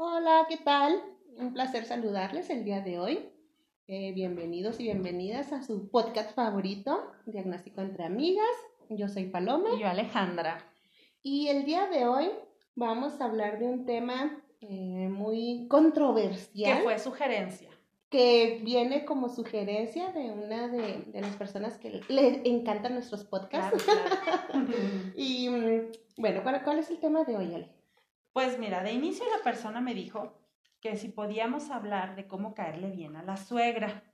Hola, 0.00 0.46
¿qué 0.48 0.58
tal? 0.58 1.02
Un 1.38 1.52
placer 1.52 1.84
saludarles 1.84 2.50
el 2.50 2.64
día 2.64 2.80
de 2.82 3.00
hoy. 3.00 3.30
Eh, 3.88 4.12
bienvenidos 4.12 4.78
y 4.78 4.84
bienvenidas 4.84 5.52
a 5.52 5.64
su 5.64 5.90
podcast 5.90 6.36
favorito, 6.36 7.10
Diagnóstico 7.26 7.80
entre 7.80 8.04
Amigas. 8.04 8.46
Yo 8.90 9.08
soy 9.08 9.24
Paloma. 9.24 9.70
Y 9.74 9.80
yo 9.80 9.88
Alejandra. 9.88 10.64
Y 11.20 11.48
el 11.48 11.64
día 11.64 11.88
de 11.88 12.06
hoy 12.06 12.30
vamos 12.76 13.20
a 13.20 13.24
hablar 13.24 13.58
de 13.58 13.66
un 13.66 13.86
tema 13.86 14.40
eh, 14.60 15.08
muy 15.10 15.66
controversial. 15.68 16.76
Que 16.76 16.82
fue 16.84 16.98
sugerencia. 17.00 17.68
Que 18.08 18.60
viene 18.62 19.04
como 19.04 19.28
sugerencia 19.28 20.12
de 20.12 20.30
una 20.30 20.68
de, 20.68 21.10
las 21.12 21.34
personas 21.34 21.76
que 21.76 22.02
le 22.06 22.48
encantan 22.48 22.94
nuestros 22.94 23.24
podcasts. 23.24 23.84
y 25.16 25.48
mm, 25.48 25.90
bueno, 26.18 26.44
¿cuál, 26.44 26.62
¿cuál, 26.62 26.78
es 26.78 26.88
el 26.88 27.00
tema 27.00 27.24
de 27.24 27.36
hoy, 27.36 27.52
Ale? 27.52 27.77
Pues 28.38 28.56
mira, 28.56 28.84
de 28.84 28.92
inicio 28.92 29.24
la 29.36 29.42
persona 29.42 29.80
me 29.80 29.94
dijo 29.94 30.32
que 30.80 30.96
si 30.96 31.08
podíamos 31.08 31.70
hablar 31.70 32.14
de 32.14 32.28
cómo 32.28 32.54
caerle 32.54 32.88
bien 32.88 33.16
a 33.16 33.24
la 33.24 33.36
suegra, 33.36 34.04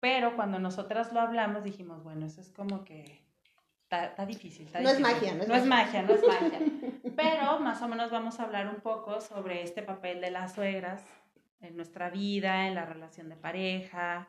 pero 0.00 0.34
cuando 0.34 0.58
nosotras 0.58 1.12
lo 1.12 1.20
hablamos 1.20 1.62
dijimos, 1.62 2.02
bueno, 2.02 2.26
eso 2.26 2.40
es 2.40 2.50
como 2.50 2.84
que 2.84 3.24
está, 3.88 4.26
difícil. 4.26 4.68
no 4.82 4.90
es 4.90 4.98
magia, 4.98 5.32
no 5.34 5.42
es, 5.54 5.64
magia. 5.64 6.02
No 6.02 6.12
es 6.12 6.26
magia, 6.26 6.58
Pero 7.14 7.60
más 7.60 7.80
o 7.80 7.86
menos 7.86 8.10
vamos 8.10 8.40
a 8.40 8.42
hablar 8.46 8.66
un 8.66 8.80
poco 8.80 9.20
sobre 9.20 9.62
este 9.62 9.84
papel 9.84 10.20
de 10.20 10.32
las 10.32 10.54
suegras 10.56 11.04
en 11.60 11.76
nuestra 11.76 12.10
vida, 12.10 12.66
en 12.66 12.74
la 12.74 12.84
relación 12.84 13.28
de 13.28 13.36
pareja. 13.36 14.26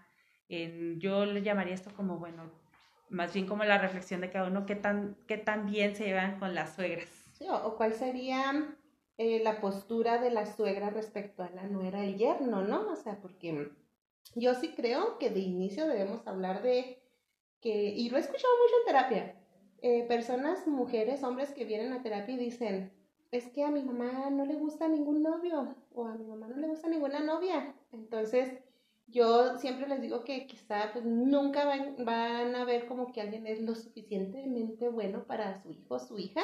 En, 0.47 0.99
yo 0.99 1.25
le 1.25 1.41
llamaría 1.41 1.73
esto 1.73 1.89
como, 1.95 2.19
bueno, 2.19 2.51
más 3.09 3.33
bien 3.33 3.47
como 3.47 3.63
la 3.63 3.79
reflexión 3.79 4.21
de 4.21 4.29
cada 4.29 4.47
uno, 4.47 4.67
qué 4.67 4.75
tan, 4.75 5.17
qué 5.27 5.39
tan 5.39 5.65
bien 5.65 5.95
se 5.95 6.05
llevan 6.05 6.37
con 6.37 6.53
las 6.53 6.75
suegras. 6.75 7.09
Sí, 7.33 7.47
o, 7.49 7.75
cuál 7.75 7.93
sería 7.93 8.75
eh, 9.21 9.41
la 9.43 9.59
postura 9.59 10.17
de 10.17 10.31
la 10.31 10.45
suegra 10.45 10.91
respecto 10.91 11.43
a 11.43 11.49
la 11.49 11.63
nuera 11.63 11.99
del 11.99 12.17
yerno, 12.17 12.61
¿no? 12.63 12.89
O 12.89 12.95
sea, 12.95 13.19
porque 13.19 13.69
yo 14.33 14.53
sí 14.53 14.69
creo 14.69 15.17
que 15.17 15.29
de 15.29 15.41
inicio 15.41 15.87
debemos 15.87 16.25
hablar 16.25 16.63
de 16.63 17.03
que, 17.59 17.89
y 17.89 18.09
lo 18.09 18.15
he 18.15 18.21
escuchado 18.21 18.53
mucho 18.63 18.75
en 18.79 18.85
terapia, 18.85 19.35
eh, 19.81 20.05
personas, 20.07 20.65
mujeres, 20.67 21.21
hombres 21.23 21.51
que 21.51 21.65
vienen 21.65 21.91
a 21.91 22.01
terapia 22.01 22.35
y 22.35 22.37
dicen, 22.37 22.93
es 23.29 23.49
que 23.49 23.65
a 23.65 23.71
mi 23.71 23.83
mamá 23.83 24.29
no 24.29 24.45
le 24.45 24.55
gusta 24.55 24.87
ningún 24.87 25.21
novio 25.21 25.75
o 25.93 26.05
a 26.05 26.15
mi 26.15 26.25
mamá 26.25 26.47
no 26.47 26.55
le 26.55 26.69
gusta 26.69 26.87
ninguna 26.87 27.19
novia. 27.19 27.75
Entonces, 27.91 28.57
yo 29.07 29.57
siempre 29.57 29.89
les 29.89 30.01
digo 30.01 30.23
que 30.23 30.47
quizá 30.47 30.93
pues 30.93 31.03
nunca 31.03 31.65
van, 31.65 32.05
van 32.05 32.55
a 32.55 32.63
ver 32.63 32.87
como 32.87 33.11
que 33.11 33.19
alguien 33.19 33.47
es 33.47 33.59
lo 33.59 33.75
suficientemente 33.75 34.87
bueno 34.87 35.25
para 35.25 35.61
su 35.61 35.73
hijo 35.73 35.95
o 35.95 35.99
su 35.99 36.17
hija. 36.17 36.41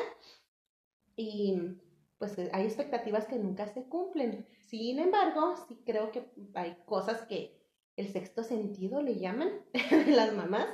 Y 1.16 1.78
pues 2.18 2.38
hay 2.54 2.66
expectativas 2.66 3.26
que 3.26 3.38
nunca 3.38 3.68
se 3.68 3.84
cumplen. 3.84 4.48
Sin 4.60 5.00
embargo, 5.00 5.56
sí 5.68 5.82
creo 5.86 6.12
que 6.12 6.32
hay 6.54 6.78
cosas 6.86 7.24
que 7.24 7.62
el 7.98 8.08
sexto 8.08 8.44
sentido 8.44 9.02
le 9.02 9.20
llaman 9.20 9.50
las 10.08 10.34
mamás, 10.34 10.68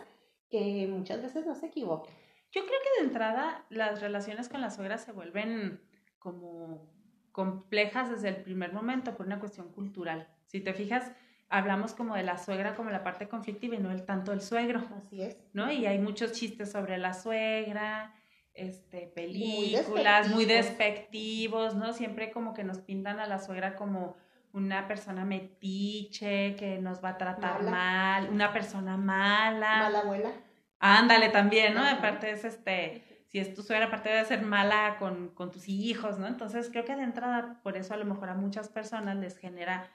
que 0.50 0.88
muchas 0.90 1.22
veces 1.22 1.46
no 1.46 1.56
se 1.56 1.68
equivocan. 1.68 2.14
Yo 2.52 2.66
creo 2.66 2.80
que 2.84 3.02
de 3.02 3.08
entrada 3.08 3.66
las 3.70 4.02
relaciones 4.02 4.50
con 4.50 4.62
la 4.62 4.72
suegra 4.72 4.98
se 4.98 5.14
vuelven 5.14 5.82
como 6.20 6.92
complejas 7.32 8.10
desde 8.10 8.30
el 8.30 8.44
primer 8.44 8.74
momento 8.74 9.16
por 9.16 9.26
una 9.26 9.40
cuestión 9.40 9.72
cultural. 9.72 10.28
Si 10.48 10.60
te 10.60 10.74
fijas, 10.74 11.12
hablamos 11.50 11.94
como 11.94 12.16
de 12.16 12.24
la 12.24 12.38
suegra 12.38 12.76
como 12.76 12.90
la 12.90 13.04
parte 13.04 13.30
conflictiva 13.30 13.76
y 13.76 13.80
no 13.80 13.92
el 13.92 14.06
tanto 14.06 14.34
el 14.34 14.42
suegro. 14.42 14.82
Así 14.98 15.22
es. 15.22 15.38
¿No? 15.54 15.72
Y 15.72 15.86
hay 15.86 16.00
muchos 16.00 16.34
chistes 16.34 16.72
sobre 16.72 16.98
la 16.98 17.14
suegra, 17.14 18.14
este, 18.54 19.08
películas 19.08 20.30
muy 20.30 20.46
despectivos. 20.46 21.76
¿no? 21.76 21.94
Siempre 21.94 22.32
como 22.32 22.54
que 22.54 22.64
nos 22.64 22.80
pintan 22.80 23.20
a 23.20 23.28
la 23.28 23.40
suegra 23.40 23.76
como 23.76 24.16
una 24.54 24.88
persona 24.88 25.24
metiche, 25.26 26.56
que 26.56 26.78
nos 26.78 27.04
va 27.04 27.10
a 27.10 27.18
tratar 27.18 27.64
mal, 27.64 28.30
una 28.30 28.52
persona 28.52 28.98
mala. 28.98 29.78
Mala 29.78 30.00
abuela. 30.00 30.32
Ándale 30.80 31.30
también, 31.30 31.76
¿no? 31.76 31.86
Aparte 31.86 32.32
es 32.32 32.44
este, 32.44 33.04
si 33.28 33.40
es 33.40 33.54
tu 33.54 33.62
suegra, 33.62 33.86
aparte 33.86 34.10
de 34.10 34.26
ser 34.26 34.42
mala 34.42 34.98
con, 35.00 35.30
con, 35.30 35.52
tus 35.52 35.70
hijos, 35.70 36.18
¿no? 36.18 36.28
Entonces 36.28 36.70
creo 36.70 36.86
que 36.86 36.96
de 36.96 37.04
entrada, 37.04 37.60
por 37.64 37.78
eso 37.78 37.94
a 37.94 37.98
lo 37.98 38.06
mejor 38.06 38.30
a 38.30 38.34
muchas 38.34 38.68
personas 38.68 39.16
les 39.18 39.38
genera 39.38 39.90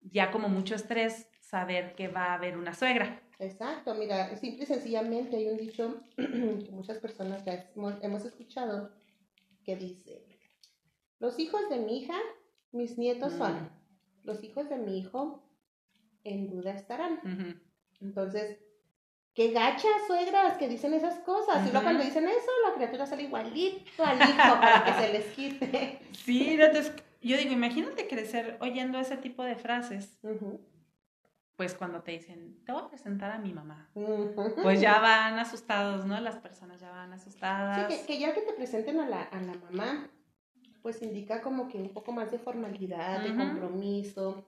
ya 0.00 0.30
como 0.30 0.48
mucho 0.48 0.74
estrés 0.74 1.28
saber 1.40 1.94
que 1.94 2.08
va 2.08 2.26
a 2.26 2.34
haber 2.34 2.56
una 2.56 2.74
suegra. 2.74 3.20
Exacto, 3.42 3.92
mira, 3.96 4.36
simple 4.36 4.62
y 4.62 4.66
sencillamente 4.66 5.36
hay 5.36 5.48
un 5.48 5.56
dicho 5.56 6.00
que 6.16 6.70
muchas 6.70 6.98
personas 6.98 7.44
ya 7.44 7.68
hemos, 7.74 8.24
escuchado 8.24 8.92
que 9.64 9.74
dice, 9.74 10.24
los 11.18 11.40
hijos 11.40 11.68
de 11.68 11.78
mi 11.78 11.98
hija, 11.98 12.14
mis 12.70 12.98
nietos 12.98 13.32
son, 13.32 13.54
mm. 13.54 13.70
los 14.22 14.44
hijos 14.44 14.68
de 14.68 14.78
mi 14.78 14.96
hijo 14.96 15.42
en 16.22 16.50
duda 16.50 16.72
estarán. 16.72 17.60
Entonces, 18.00 18.58
qué 19.34 19.50
gachas 19.50 20.06
suegras 20.06 20.56
que 20.56 20.68
dicen 20.68 20.94
esas 20.94 21.18
cosas. 21.20 21.66
Y 21.66 21.72
luego 21.72 21.82
cuando 21.82 22.04
dicen 22.04 22.28
eso, 22.28 22.50
la 22.68 22.74
criatura 22.76 23.06
sale 23.06 23.24
igualito 23.24 24.04
al 24.04 24.18
hijo 24.18 24.60
para 24.60 24.84
que 24.84 25.02
se 25.02 25.12
les 25.12 25.26
quite. 25.34 25.98
Sí, 26.12 26.56
yo 27.20 27.36
digo, 27.36 27.52
imagínate 27.52 28.06
crecer 28.06 28.56
oyendo 28.60 29.00
ese 29.00 29.16
tipo 29.16 29.42
de 29.42 29.56
frases. 29.56 30.16
Pues 31.62 31.74
cuando 31.74 32.02
te 32.02 32.10
dicen, 32.10 32.56
te 32.66 32.72
voy 32.72 32.82
a 32.82 32.88
presentar 32.88 33.30
a 33.30 33.38
mi 33.38 33.52
mamá. 33.52 33.88
Pues 34.64 34.80
ya 34.80 34.98
van 34.98 35.38
asustados, 35.38 36.04
¿no? 36.04 36.18
Las 36.18 36.38
personas 36.38 36.80
ya 36.80 36.90
van 36.90 37.12
asustadas. 37.12 37.86
Sí, 37.88 38.00
que, 38.04 38.18
ya 38.18 38.34
que 38.34 38.40
te 38.40 38.52
presenten 38.52 38.98
a 38.98 39.08
la, 39.08 39.22
a 39.22 39.40
la 39.40 39.54
mamá, 39.54 40.10
pues 40.82 41.00
indica 41.02 41.40
como 41.40 41.68
que 41.68 41.78
un 41.78 41.90
poco 41.90 42.10
más 42.10 42.32
de 42.32 42.40
formalidad, 42.40 43.22
de 43.22 43.36
compromiso. 43.36 44.44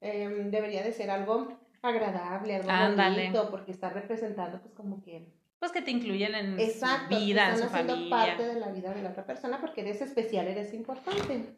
Em, 0.00 0.50
debería 0.50 0.82
de 0.82 0.90
ser 0.90 1.08
algo 1.08 1.56
agradable, 1.82 2.56
algo 2.56 3.00
bonito, 3.00 3.48
porque 3.48 3.70
está 3.70 3.90
representando 3.90 4.60
pues 4.60 4.74
como 4.74 5.00
que... 5.04 5.32
Pues 5.60 5.70
que 5.70 5.82
te 5.82 5.92
incluyen 5.92 6.34
en 6.34 6.58
su 6.58 6.84
vida, 7.08 7.50
en 7.50 7.58
su 7.58 7.68
familia. 7.68 8.10
parte 8.10 8.44
de 8.44 8.58
la 8.58 8.72
vida 8.72 8.92
de 8.92 9.02
la 9.02 9.10
otra 9.10 9.24
persona 9.24 9.60
porque 9.60 9.82
eres 9.82 10.00
especial, 10.00 10.48
eres 10.48 10.74
importante. 10.74 11.54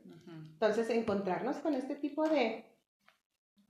Entonces, 0.52 0.90
encontrarnos 0.90 1.56
con 1.60 1.72
este 1.72 1.94
tipo 1.94 2.28
de 2.28 2.66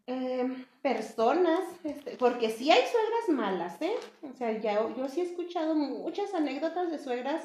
em, 0.09 0.65
personas, 0.81 1.61
este, 1.85 2.17
porque 2.17 2.49
sí 2.51 2.71
hay 2.71 2.81
suegras 2.81 3.29
malas, 3.29 3.81
¿eh? 3.83 3.95
O 4.23 4.33
sea, 4.33 4.59
ya, 4.59 4.75
yo 4.97 5.09
sí 5.09 5.21
he 5.21 5.25
escuchado 5.25 5.75
muchas 5.75 6.33
anécdotas 6.33 6.91
de 6.91 6.99
suegras 6.99 7.45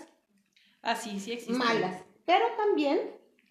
Así, 0.81 1.11
sí, 1.11 1.19
sí 1.19 1.31
existen. 1.33 1.57
malas, 1.57 2.03
pero 2.25 2.45
también 2.57 2.99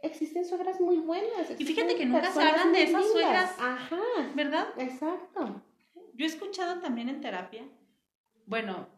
existen 0.03 0.45
suegras 0.45 0.81
muy 0.81 0.97
buenas. 0.97 1.51
Y 1.59 1.65
fíjate 1.65 1.95
que 1.95 2.07
nunca 2.07 2.33
se 2.33 2.43
hablan 2.43 2.73
de 2.73 2.83
esas 2.85 3.11
suegras. 3.11 3.55
Ajá. 3.59 4.01
¿Verdad? 4.35 4.69
Exacto. 4.79 5.63
Yo 6.15 6.25
he 6.25 6.29
escuchado 6.29 6.81
también 6.81 7.09
en 7.09 7.21
terapia, 7.21 7.65
bueno, 8.47 8.89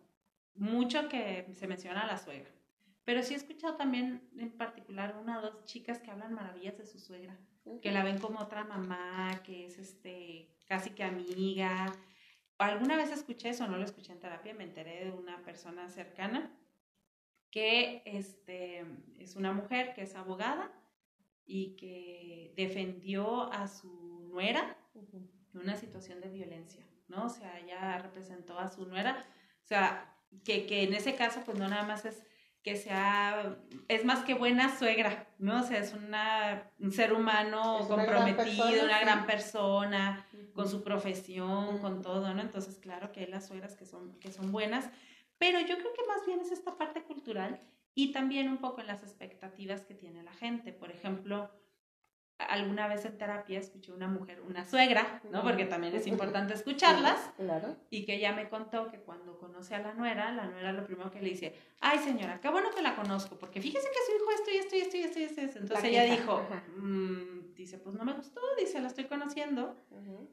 mucho 0.55 1.09
que 1.09 1.47
se 1.55 1.67
menciona 1.67 2.03
a 2.03 2.07
la 2.07 2.19
suegra, 2.19 2.51
pero 3.05 3.23
sí 3.23 3.35
he 3.35 3.37
escuchado 3.37 3.77
también 3.77 4.29
en 4.39 4.51
particular 4.57 5.17
una 5.21 5.39
o 5.39 5.43
dos 5.43 5.65
chicas 5.65 5.99
que 6.01 6.11
hablan 6.11 6.35
maravillas 6.35 6.79
de 6.79 6.87
su 6.87 6.99
suegra, 6.99 7.37
que 7.83 7.93
la 7.93 8.05
ven 8.05 8.19
como 8.19 8.41
otra 8.41 8.65
mamá, 8.65 9.43
que 9.45 9.67
es 9.67 9.79
este 9.79 10.49
casi 10.67 10.91
que 10.91 11.05
amiga. 11.05 11.93
Alguna 12.59 12.97
vez 12.97 13.11
escuché 13.11 13.51
eso, 13.51 13.67
no 13.67 13.77
lo 13.77 13.85
escuché 13.85 14.13
en 14.13 14.21
terapia, 14.21 14.55
me 14.55 14.65
enteré 14.65 15.07
de 15.07 15.11
una 15.11 15.43
persona 15.43 15.89
cercana 15.89 16.51
que 17.51 18.03
este, 18.05 18.85
es 19.19 19.37
una 19.37 19.53
mujer 19.53 19.95
que 19.95 20.03
es 20.03 20.17
abogada 20.17 20.73
y 21.47 21.77
que 21.77 22.53
defendió 22.57 23.53
a 23.53 23.69
su 23.69 24.27
nuera 24.29 24.77
en 24.95 25.61
una 25.61 25.77
situación 25.77 26.21
de 26.21 26.31
violencia, 26.31 26.85
¿no? 27.07 27.27
O 27.27 27.29
sea, 27.29 27.61
ella 27.61 27.99
representó 27.99 28.59
a 28.59 28.69
su 28.69 28.87
nuera, 28.87 29.25
o 29.63 29.67
sea, 29.67 30.17
que, 30.45 30.67
que 30.67 30.83
en 30.83 30.95
ese 30.95 31.15
caso, 31.15 31.43
pues 31.45 31.57
no 31.57 31.69
nada 31.69 31.85
más 31.85 32.05
es 32.05 32.25
que 32.65 32.77
sea, 32.77 33.59
es 33.89 34.07
más 34.07 34.25
que 34.25 34.33
buena 34.33 34.75
suegra, 34.75 35.29
¿no? 35.39 35.61
O 35.61 35.63
sea, 35.63 35.81
es 35.81 35.93
una, 35.93 36.71
un 36.81 36.93
ser 36.93 37.13
humano 37.13 37.84
comprometido, 37.87 38.84
una 38.84 39.01
gran 39.01 39.27
persona, 39.27 40.27
con 40.55 40.66
su 40.66 40.83
profesión, 40.83 41.78
con 41.78 42.01
todo, 42.01 42.33
¿no? 42.33 42.41
Entonces, 42.41 42.78
claro 42.78 43.13
que 43.13 43.21
hay 43.21 43.27
las 43.27 43.47
suegras 43.47 43.77
que 43.77 43.84
son, 43.84 44.19
que 44.19 44.33
son 44.33 44.51
buenas, 44.51 44.89
pero 45.37 45.61
yo 45.61 45.77
creo 45.77 45.93
que 45.93 46.07
más 46.09 46.25
bien 46.27 46.41
es 46.41 46.53
esta 46.53 46.78
parte 46.78 47.03
cultural 47.03 47.61
y 47.95 48.13
también 48.13 48.49
un 48.49 48.57
poco 48.57 48.81
en 48.81 48.87
las 48.87 49.03
expectativas 49.03 49.83
que 49.83 49.95
tiene 49.95 50.22
la 50.22 50.33
gente. 50.33 50.72
Por 50.72 50.91
ejemplo, 50.91 51.51
alguna 52.39 52.89
vez 52.89 53.04
en 53.04 53.16
terapia 53.16 53.59
escuché 53.59 53.92
una 53.92 54.09
mujer, 54.09 54.41
una 54.41 54.65
suegra, 54.65 55.21
¿no? 55.31 55.42
Porque 55.42 55.65
también 55.65 55.95
es 55.95 56.07
importante 56.07 56.54
escucharlas. 56.54 57.19
Claro. 57.36 57.77
Y 57.91 58.04
que 58.04 58.16
ella 58.16 58.33
me 58.33 58.48
contó 58.48 58.91
que 58.91 58.98
cuando 58.98 59.39
conoce 59.39 59.75
a 59.75 59.81
la 59.81 59.95
nuera, 59.95 60.33
la 60.33 60.47
nuera 60.47 60.72
lo 60.72 60.84
primero 60.84 61.10
que 61.10 61.21
le 61.21 61.31
dice, 61.31 61.54
ay 61.81 61.98
señora, 61.98 62.41
qué 62.41 62.48
bueno 62.48 62.71
que 62.75 62.83
la 62.83 62.97
conozco, 62.97 63.39
porque 63.39 63.60
fíjese 63.60 63.89
que 63.89 63.98
su 64.07 64.16
hijo 64.16 64.31
esto 64.33 64.51
y 64.51 64.57
esto 64.57 64.77
y 64.77 64.81
esto 64.81 64.97
y 64.97 65.22
esto 65.22 65.41
y 65.41 65.45
esto. 65.45 65.59
Entonces 65.60 65.84
ella 65.84 66.04
dijo, 66.04 66.47
mm", 66.77 67.54
dice, 67.54 67.78
pues 67.78 67.95
no 67.95 68.04
me 68.04 68.13
gustó, 68.13 68.41
dice, 68.59 68.81
la 68.81 68.89
estoy 68.89 69.04
conociendo. 69.04 69.77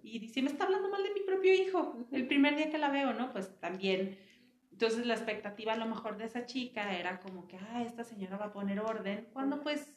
Y 0.03 0.19
dice, 0.19 0.42
me 0.42 0.50
está 0.50 0.65
hablando 0.65 0.89
mal 0.89 1.03
de 1.03 1.13
mi 1.13 1.21
propio 1.21 1.53
hijo, 1.53 1.95
el 2.12 2.27
primer 2.27 2.56
día 2.56 2.69
que 2.69 2.77
la 2.77 2.89
veo, 2.89 3.13
¿no? 3.13 3.31
Pues 3.31 3.59
también 3.59 4.18
entonces 4.71 5.06
la 5.06 5.13
expectativa 5.13 5.74
a 5.74 5.77
lo 5.77 5.86
mejor 5.86 6.18
de 6.18 6.25
esa 6.25 6.48
chica 6.48 6.98
era 6.98 7.19
como 7.19 7.48
que, 7.48 7.56
ah, 7.57 7.83
esta 7.83 8.03
señora 8.03 8.38
va 8.38 8.45
a 8.45 8.51
poner 8.51 8.80
orden, 8.80 9.27
cuando 9.31 9.62
pues 9.62 9.94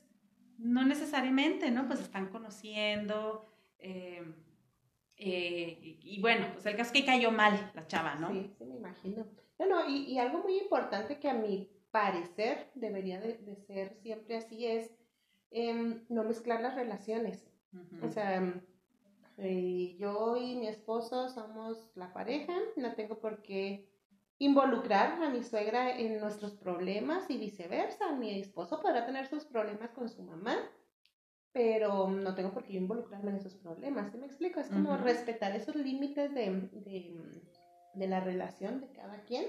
no 0.58 0.84
necesariamente, 0.84 1.70
¿no? 1.70 1.86
Pues 1.86 2.00
están 2.00 2.28
conociendo. 2.28 3.46
Eh, 3.78 4.22
eh, 5.16 5.98
y, 6.02 6.20
bueno, 6.20 6.46
pues 6.52 6.66
el 6.66 6.76
caso 6.76 6.92
es 6.92 7.00
que 7.00 7.06
cayó 7.06 7.30
mal 7.30 7.70
la 7.74 7.86
chava, 7.86 8.16
¿no? 8.16 8.30
Sí, 8.30 8.52
sí, 8.58 8.64
me 8.64 8.76
imagino. 8.76 9.26
Bueno, 9.58 9.88
y, 9.88 10.12
y 10.12 10.18
algo 10.18 10.38
muy 10.38 10.58
importante 10.58 11.18
que 11.18 11.28
a 11.28 11.34
mi 11.34 11.70
parecer 11.90 12.70
debería 12.74 13.20
de, 13.20 13.38
de 13.38 13.54
ser 13.54 13.94
siempre 14.02 14.36
así 14.36 14.66
es 14.66 14.90
em, 15.50 16.04
no 16.08 16.24
mezclar 16.24 16.60
las 16.60 16.74
relaciones. 16.74 17.46
O 18.02 18.08
sea, 18.08 18.42
eh, 19.38 19.96
yo 19.98 20.36
y 20.36 20.56
mi 20.56 20.68
esposo 20.68 21.28
somos 21.28 21.90
la 21.94 22.12
pareja, 22.12 22.52
no 22.76 22.94
tengo 22.94 23.18
por 23.18 23.42
qué 23.42 23.88
involucrar 24.38 25.22
a 25.22 25.30
mi 25.30 25.42
suegra 25.42 25.96
en 25.98 26.18
nuestros 26.20 26.54
problemas 26.54 27.28
y 27.30 27.38
viceversa. 27.38 28.12
Mi 28.12 28.40
esposo 28.40 28.80
podrá 28.80 29.06
tener 29.06 29.26
sus 29.26 29.44
problemas 29.44 29.90
con 29.90 30.08
su 30.08 30.22
mamá, 30.22 30.56
pero 31.52 32.08
no 32.08 32.34
tengo 32.34 32.52
por 32.52 32.64
qué 32.64 32.74
involucrarme 32.74 33.30
en 33.30 33.36
esos 33.36 33.54
problemas. 33.54 34.10
¿Sí 34.10 34.18
me 34.18 34.26
explico? 34.26 34.60
Es 34.60 34.68
como 34.68 34.96
respetar 34.96 35.54
esos 35.54 35.76
límites 35.76 36.34
de, 36.34 36.68
de, 37.94 38.06
la 38.08 38.20
relación 38.20 38.80
de 38.80 38.90
cada 38.92 39.22
quien 39.22 39.46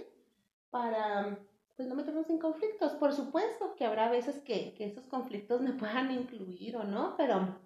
para 0.70 1.40
pues 1.76 1.90
no 1.90 1.96
meternos 1.96 2.30
en 2.30 2.38
conflictos. 2.38 2.94
Por 2.94 3.12
supuesto 3.12 3.76
que 3.76 3.86
habrá 3.86 4.10
veces 4.10 4.40
que, 4.40 4.74
que 4.76 4.86
esos 4.86 5.08
conflictos 5.08 5.62
me 5.62 5.74
puedan 5.74 6.12
incluir 6.12 6.78
o 6.78 6.84
no, 6.84 7.16
pero 7.18 7.58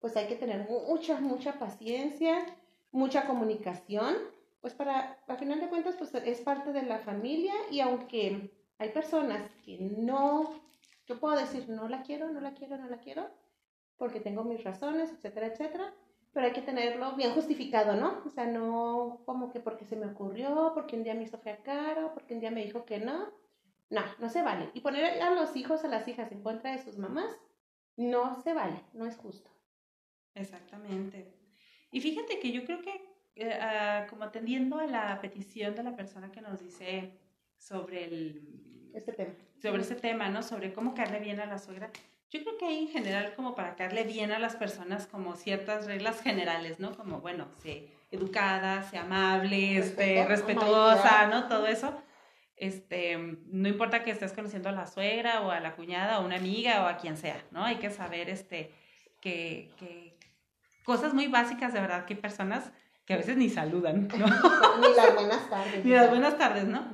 pues 0.00 0.16
hay 0.16 0.26
que 0.26 0.36
tener 0.36 0.68
mucha, 0.68 1.20
mucha 1.20 1.58
paciencia, 1.58 2.44
mucha 2.90 3.26
comunicación 3.26 4.16
pues 4.60 4.74
para, 4.74 5.18
a 5.26 5.36
final 5.36 5.60
de 5.60 5.68
cuentas, 5.68 5.96
pues 5.96 6.14
es 6.14 6.40
parte 6.40 6.72
de 6.72 6.82
la 6.82 6.98
familia 6.98 7.54
y 7.70 7.80
aunque 7.80 8.50
hay 8.78 8.90
personas 8.90 9.50
que 9.64 9.78
no, 9.78 10.50
yo 11.06 11.18
puedo 11.20 11.36
decir, 11.36 11.68
no 11.68 11.88
la 11.88 12.02
quiero, 12.02 12.30
no 12.30 12.40
la 12.40 12.54
quiero, 12.54 12.76
no 12.76 12.88
la 12.88 12.98
quiero, 12.98 13.30
porque 13.96 14.20
tengo 14.20 14.44
mis 14.44 14.64
razones, 14.64 15.12
etcétera, 15.12 15.46
etcétera, 15.46 15.94
pero 16.32 16.46
hay 16.46 16.52
que 16.52 16.62
tenerlo 16.62 17.16
bien 17.16 17.32
justificado, 17.32 17.96
¿no? 17.96 18.22
O 18.26 18.28
sea, 18.28 18.46
no 18.46 19.22
como 19.24 19.50
que 19.50 19.60
porque 19.60 19.86
se 19.86 19.96
me 19.96 20.06
ocurrió, 20.06 20.72
porque 20.74 20.96
un 20.96 21.02
día 21.02 21.14
me 21.14 21.22
hizo 21.22 21.38
fea 21.38 21.62
cara, 21.62 22.12
porque 22.12 22.34
un 22.34 22.40
día 22.40 22.50
me 22.50 22.62
dijo 22.62 22.84
que 22.84 22.98
no, 22.98 23.32
no, 23.88 24.02
no 24.18 24.28
se 24.28 24.42
vale. 24.42 24.70
Y 24.74 24.80
poner 24.80 25.22
a 25.22 25.30
los 25.30 25.56
hijos, 25.56 25.84
a 25.84 25.88
las 25.88 26.06
hijas 26.08 26.30
en 26.32 26.42
contra 26.42 26.72
de 26.72 26.82
sus 26.82 26.98
mamás, 26.98 27.34
no 27.96 28.42
se 28.42 28.52
vale, 28.52 28.84
no 28.92 29.06
es 29.06 29.16
justo. 29.16 29.50
Exactamente. 30.34 31.34
Y 31.90 32.00
fíjate 32.02 32.38
que 32.38 32.52
yo 32.52 32.64
creo 32.66 32.82
que 32.82 33.15
ah, 33.60 34.06
como 34.08 34.24
atendiendo 34.24 34.78
a 34.78 34.86
la 34.86 35.20
petición 35.20 35.74
de 35.74 35.82
la 35.82 35.96
persona 35.96 36.32
que 36.32 36.40
nos 36.40 36.60
dice 36.60 37.12
sobre 37.58 38.04
el... 38.04 38.90
Este 38.94 39.12
tema. 39.12 39.34
Sobre 39.60 39.82
ese 39.82 39.94
tema, 39.94 40.28
¿no? 40.28 40.42
Sobre 40.42 40.72
cómo 40.72 40.94
caerle 40.94 41.20
bien 41.20 41.40
a 41.40 41.46
la 41.46 41.58
suegra. 41.58 41.90
Yo 42.30 42.42
creo 42.42 42.58
que 42.58 42.66
hay 42.66 42.78
en 42.78 42.88
general 42.88 43.34
como 43.34 43.54
para 43.54 43.76
caerle 43.76 44.04
bien 44.04 44.32
a 44.32 44.38
las 44.38 44.56
personas 44.56 45.06
como 45.06 45.36
ciertas 45.36 45.86
reglas 45.86 46.20
generales, 46.22 46.80
¿no? 46.80 46.96
Como, 46.96 47.20
bueno, 47.20 47.46
sé 47.62 47.88
educada, 48.10 48.82
sé 48.82 48.98
amable, 48.98 49.78
este, 49.78 50.24
respetuosa, 50.26 51.26
¿no? 51.28 51.46
Todo 51.48 51.66
eso. 51.66 51.94
Este, 52.56 53.16
no 53.18 53.68
importa 53.68 54.02
que 54.02 54.10
estés 54.10 54.32
conociendo 54.32 54.70
a 54.70 54.72
la 54.72 54.86
suegra 54.86 55.42
o 55.42 55.50
a 55.50 55.60
la 55.60 55.76
cuñada 55.76 56.18
o 56.18 56.22
a 56.22 56.24
una 56.24 56.36
amiga 56.36 56.84
o 56.84 56.86
a 56.86 56.96
quien 56.96 57.16
sea, 57.16 57.44
¿no? 57.50 57.64
Hay 57.64 57.76
que 57.76 57.90
saber, 57.90 58.30
este, 58.30 58.72
que, 59.20 59.70
que 59.78 60.18
cosas 60.84 61.14
muy 61.14 61.26
básicas, 61.26 61.72
de 61.72 61.80
verdad, 61.80 62.06
que 62.06 62.14
hay 62.14 62.20
personas 62.20 62.72
que 63.06 63.14
a 63.14 63.16
veces 63.16 63.36
ni 63.36 63.48
saludan, 63.48 64.08
¿no? 64.08 64.26
ni 64.80 64.96
las 64.96 65.14
buenas 65.14 65.48
tardes. 65.48 65.84
Ni 65.84 65.92
las 65.92 66.10
buenas 66.10 66.36
tardes, 66.36 66.66
¿no? 66.66 66.84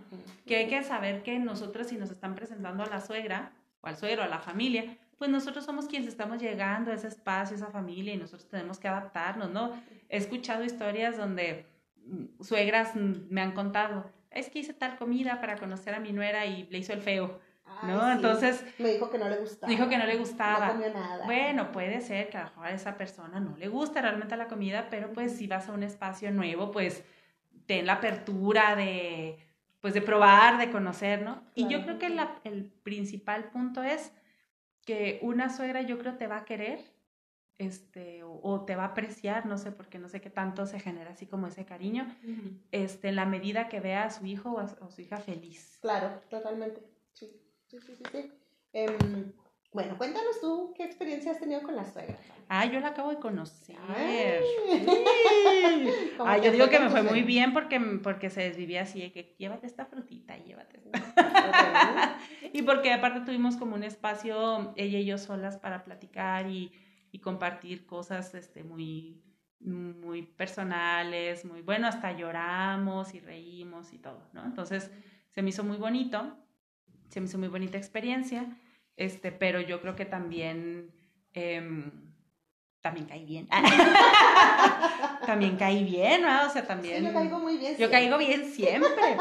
Que 0.47 0.57
hay 0.57 0.69
que 0.69 0.83
saber 0.83 1.23
que 1.23 1.39
nosotros 1.39 1.87
si 1.87 1.97
nos 1.97 2.11
están 2.11 2.35
presentando 2.35 2.83
a 2.85 2.87
la 2.87 3.01
suegra, 3.01 3.53
o 3.81 3.87
al 3.87 3.97
suegro, 3.97 4.23
a 4.23 4.29
la 4.29 4.39
familia, 4.39 4.99
pues 5.17 5.31
nosotros 5.31 5.65
somos 5.65 5.87
quienes 5.87 6.09
estamos 6.09 6.41
llegando 6.41 6.91
a 6.91 6.95
ese 6.95 7.09
espacio, 7.09 7.55
a 7.55 7.59
esa 7.59 7.71
familia, 7.71 8.13
y 8.13 8.19
nosotros 8.19 8.49
tenemos 8.49 8.79
que 8.79 8.89
adaptarnos, 8.89 9.51
¿no? 9.51 9.73
He 10.09 10.19
escuchado 10.19 10.65
historias 10.65 11.17
donde 11.17 11.67
mm, 12.05 12.43
suegras 12.43 12.95
me 12.95 13.41
han 13.41 13.53
contado, 13.53 14.11
es 14.31 14.51
que 14.51 14.59
hice 14.59 14.75
tal 14.75 14.97
comida 14.97 15.41
para 15.41 15.57
conocer 15.57 15.95
a 15.95 16.01
mi 16.01 16.13
nuera 16.13 16.45
y 16.47 16.65
le 16.65 16.79
hizo 16.79 16.93
el 16.93 17.01
feo 17.01 17.41
¿no? 17.83 18.13
Entonces... 18.13 18.65
Me 18.79 18.93
dijo 18.93 19.11
que 19.11 19.19
no 19.19 19.29
le 19.29 19.39
gustaba. 19.39 19.71
Dijo 19.71 19.89
que 19.89 19.99
no 19.99 20.07
le 20.07 20.17
gustaba. 20.17 20.69
No 20.69 20.73
comió 20.75 20.93
nada. 20.93 21.25
Bueno, 21.25 21.73
puede 21.73 22.01
ser 22.01 22.29
que 22.31 22.39
a 22.39 22.53
a 22.57 22.71
esa 22.71 22.97
persona 22.97 23.41
no 23.41 23.57
le 23.57 23.69
gusta 23.69 24.01
realmente 24.01 24.37
la 24.37 24.49
comida, 24.49 24.89
pero 24.91 25.13
pues 25.13 25.37
si 25.37 25.47
vas 25.47 25.69
a 25.69 25.73
un 25.73 25.83
espacio 25.83 26.31
nuevo, 26.31 26.71
pues 26.71 27.03
ten 27.67 27.87
la 27.87 27.95
apertura 27.95 28.77
de, 28.77 29.39
pues 29.81 29.95
de 29.95 30.03
probar, 30.03 30.59
de 30.59 30.71
conocer, 30.71 31.23
¿no? 31.23 31.43
Y 31.55 31.69
yo 31.69 31.83
creo 31.83 31.99
que 31.99 32.09
la, 32.09 32.39
el 32.45 32.65
principal 32.65 33.51
punto 33.51 33.83
es 33.83 34.13
que 34.85 35.19
una 35.23 35.49
suegra 35.51 35.83
yo 35.83 35.99
creo 35.99 36.15
te 36.17 36.27
va 36.27 36.39
a 36.39 36.45
querer, 36.45 36.81
este, 37.59 38.23
o, 38.25 38.65
te 38.65 38.75
va 38.77 38.85
a 38.85 38.89
apreciar, 38.89 39.47
no 39.47 39.59
sé, 39.59 39.71
porque 39.71 39.99
no 39.99 40.09
sé 40.09 40.21
qué 40.21 40.31
tanto 40.31 40.67
se 40.67 40.81
genera 40.81 41.13
así 41.13 41.27
como 41.27 41.47
ese 41.47 41.65
cariño, 41.65 42.07
este, 42.73 43.09
en 43.09 43.17
la 43.17 43.27
medida 43.27 43.69
que 43.69 43.81
vea 43.81 44.05
a 44.05 44.11
su 44.11 44.27
hijo 44.27 44.53
o 44.53 44.59
a 44.59 44.91
su 44.91 45.01
hija 45.01 45.19
feliz. 45.19 45.79
Claro, 45.81 46.21
totalmente, 46.29 46.83
sí. 47.13 47.42
Sí, 47.73 47.81
sí, 47.81 47.95
sí, 48.13 48.31
em, 48.75 49.33
bueno, 49.73 49.97
cuéntanos 49.97 50.39
tú 50.43 50.75
qué 50.77 50.85
experiencia 50.85 51.33
has 51.33 51.41
tenido 51.41 51.63
con 51.63 51.75
la 51.75 51.87
suegra. 51.87 52.19
Ah, 52.51 52.67
yo 52.67 52.81
la 52.81 52.89
acabo 52.89 53.09
de 53.09 53.17
conocer. 53.17 53.77
Ay, 53.89 54.45
ah, 56.19 56.37
yo 56.45 56.53
digo 56.53 56.69
que 56.69 56.79
me 56.79 56.91
fue 56.91 57.03
muy 57.03 57.23
bien 57.23 57.55
porque, 57.55 57.81
porque 58.03 58.29
se 58.29 58.43
desvivía 58.43 58.83
así 58.83 59.01
de 59.01 59.11
que 59.11 59.37
llévate 59.39 59.67
esta 59.67 59.87
frutita, 59.87 60.37
llévate. 60.37 60.83
y 62.53 62.61
porque 62.61 62.93
aparte 62.93 63.21
tuvimos 63.21 63.57
como 63.57 63.75
un 63.75 63.85
espacio, 63.85 64.75
ella 64.77 64.99
y 64.99 65.07
yo 65.07 65.17
solas, 65.17 65.57
para 65.57 65.83
platicar 65.83 66.51
y, 66.51 66.73
y 67.11 67.21
compartir 67.21 67.87
cosas 67.87 68.35
este, 68.35 68.65
muy, 68.65 69.25
muy 69.61 70.21
personales, 70.21 71.47
muy 71.47 71.63
bueno, 71.63 71.87
hasta 71.87 72.13
lloramos 72.13 73.15
y 73.15 73.21
reímos 73.21 73.95
y 73.95 73.99
todo, 73.99 74.29
¿no? 74.35 74.45
Entonces 74.45 74.91
se 75.31 75.41
me 75.41 75.49
hizo 75.49 75.65
muy 75.65 75.79
bonito 75.79 76.37
se 77.13 77.21
me 77.21 77.27
hizo 77.27 77.39
muy 77.39 77.49
bonita 77.49 77.77
experiencia, 77.77 78.47
este, 78.97 79.33
pero 79.33 79.61
yo 79.61 79.83
creo 79.83 79.95
que 79.95 80.07
también, 80.07 80.91
em, 81.35 81.91
también 82.81 83.07
caí 83.07 83.27
bien. 83.27 83.49
también 85.27 85.57
caí 85.57 85.85
bien, 85.85 86.23
¿no? 86.23 86.47
O 86.47 86.51
sea, 86.51 86.67
también... 86.67 87.05
yo 87.05 87.13
caigo 87.13 87.39
muy 87.39 87.59
bien. 87.59 87.77
Yo 87.77 87.91
caigo 87.91 88.17
bien 88.17 88.51
siempre, 88.51 89.17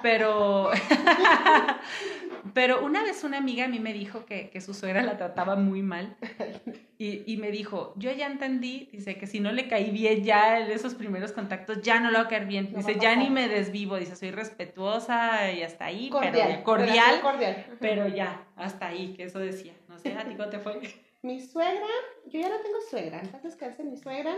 pero... 0.00 0.70
pero 2.54 2.84
una 2.84 3.02
vez 3.02 3.24
una 3.24 3.38
amiga 3.38 3.64
a 3.64 3.68
mí 3.68 3.80
me 3.80 3.92
dijo 3.92 4.24
que, 4.26 4.48
que 4.50 4.60
su 4.60 4.74
suegra 4.74 5.02
la 5.02 5.16
trataba 5.16 5.56
muy 5.56 5.82
mal 5.82 6.16
y, 7.04 7.22
y, 7.26 7.36
me 7.36 7.50
dijo, 7.50 7.92
yo 7.96 8.10
ya 8.12 8.26
entendí, 8.26 8.88
dice 8.90 9.18
que 9.18 9.26
si 9.26 9.38
no 9.38 9.52
le 9.52 9.68
caí 9.68 9.90
bien 9.90 10.24
ya 10.24 10.60
en 10.60 10.70
esos 10.70 10.94
primeros 10.94 11.32
contactos, 11.32 11.82
ya 11.82 12.00
no 12.00 12.10
lo 12.10 12.18
va 12.18 12.24
a 12.24 12.28
caer 12.28 12.46
bien. 12.46 12.72
dice, 12.74 12.96
ya 12.98 13.14
ni 13.14 13.28
me 13.28 13.46
desvivo, 13.46 13.96
dice, 13.96 14.16
soy 14.16 14.30
respetuosa 14.30 15.52
y 15.52 15.62
hasta 15.62 15.84
ahí, 15.84 16.08
cordial, 16.08 16.32
pero 16.32 16.64
cordial, 16.64 17.20
cordial, 17.20 17.66
pero 17.78 18.08
ya, 18.08 18.46
hasta 18.56 18.86
ahí, 18.86 19.12
que 19.12 19.24
eso 19.24 19.38
decía. 19.38 19.74
No 19.86 19.98
sé, 19.98 20.14
¿a 20.14 20.26
ti 20.26 20.34
cómo 20.34 20.48
te 20.48 20.58
fue? 20.58 20.80
Mi 21.22 21.40
suegra, 21.40 21.86
yo 22.26 22.40
ya 22.40 22.48
no 22.48 22.60
tengo 22.60 22.80
suegra, 22.88 23.20
entonces, 23.20 23.54
¿qué 23.56 23.66
hace 23.66 23.84
mi 23.84 23.96
suegra? 23.96 24.34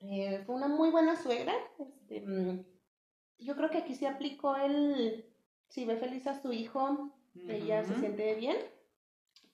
Eh, 0.00 0.42
fue 0.46 0.54
una 0.54 0.68
muy 0.68 0.90
buena 0.90 1.16
suegra. 1.16 1.52
Este, 1.78 2.20
mm, 2.20 2.64
yo 3.38 3.56
creo 3.56 3.70
que 3.70 3.78
aquí 3.78 3.94
se 3.94 4.06
aplicó 4.06 4.56
el, 4.56 5.26
si 5.68 5.84
ve 5.84 5.96
feliz 5.96 6.26
a 6.26 6.40
su 6.40 6.52
hijo, 6.52 7.14
ella 7.46 7.84
se 7.84 7.94
siente 7.96 8.34
bien 8.34 8.56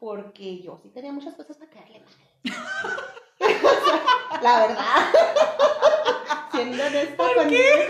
porque 0.04 0.60
yo 0.60 0.78
sí 0.82 0.90
tenía 0.90 1.12
muchas 1.12 1.34
cosas 1.34 1.56
para 1.56 1.70
caerle 1.70 2.00
mal. 2.00 2.52
la 4.42 4.66
verdad. 4.66 4.84
Siendo 6.52 6.86
honesta 6.86 7.16
¿Por 7.16 7.48
qué? 7.48 7.88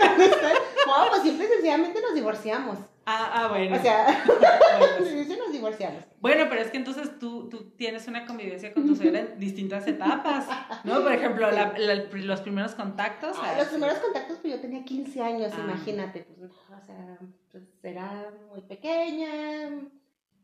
no, 0.87 1.09
pues 1.09 1.23
simple 1.23 1.45
y 1.45 1.47
sencillamente 1.49 2.01
nos 2.01 2.15
divorciamos. 2.15 2.79
Ah, 3.05 3.31
ah, 3.33 3.47
bueno. 3.49 3.75
O 3.75 3.79
sea, 3.79 4.23
bueno, 4.25 5.43
nos 5.43 5.51
divorciamos. 5.51 6.05
Bueno, 6.21 6.45
pero 6.49 6.61
es 6.61 6.71
que 6.71 6.77
entonces 6.77 7.19
tú, 7.19 7.49
tú 7.49 7.71
tienes 7.71 8.07
una 8.07 8.25
convivencia 8.25 8.73
con 8.73 8.87
tu 8.87 8.95
suegra 8.95 9.19
en 9.19 9.37
distintas 9.37 9.85
etapas, 9.85 10.47
¿no? 10.85 11.03
Por 11.03 11.11
ejemplo, 11.11 11.51
la, 11.51 11.77
los 11.77 12.39
primeros 12.39 12.75
contactos. 12.75 13.35
Ah, 13.41 13.55
los 13.57 13.67
primeros 13.67 13.97
contactos, 13.97 14.39
pues 14.41 14.53
yo 14.53 14.61
tenía 14.61 14.85
15 14.85 15.21
años, 15.21 15.51
ah. 15.53 15.61
imagínate. 15.65 16.21
Pues, 16.23 16.49
o 16.49 16.85
sea, 16.85 17.19
pues 17.51 17.65
era 17.83 18.31
muy 18.49 18.61
pequeña, 18.61 19.69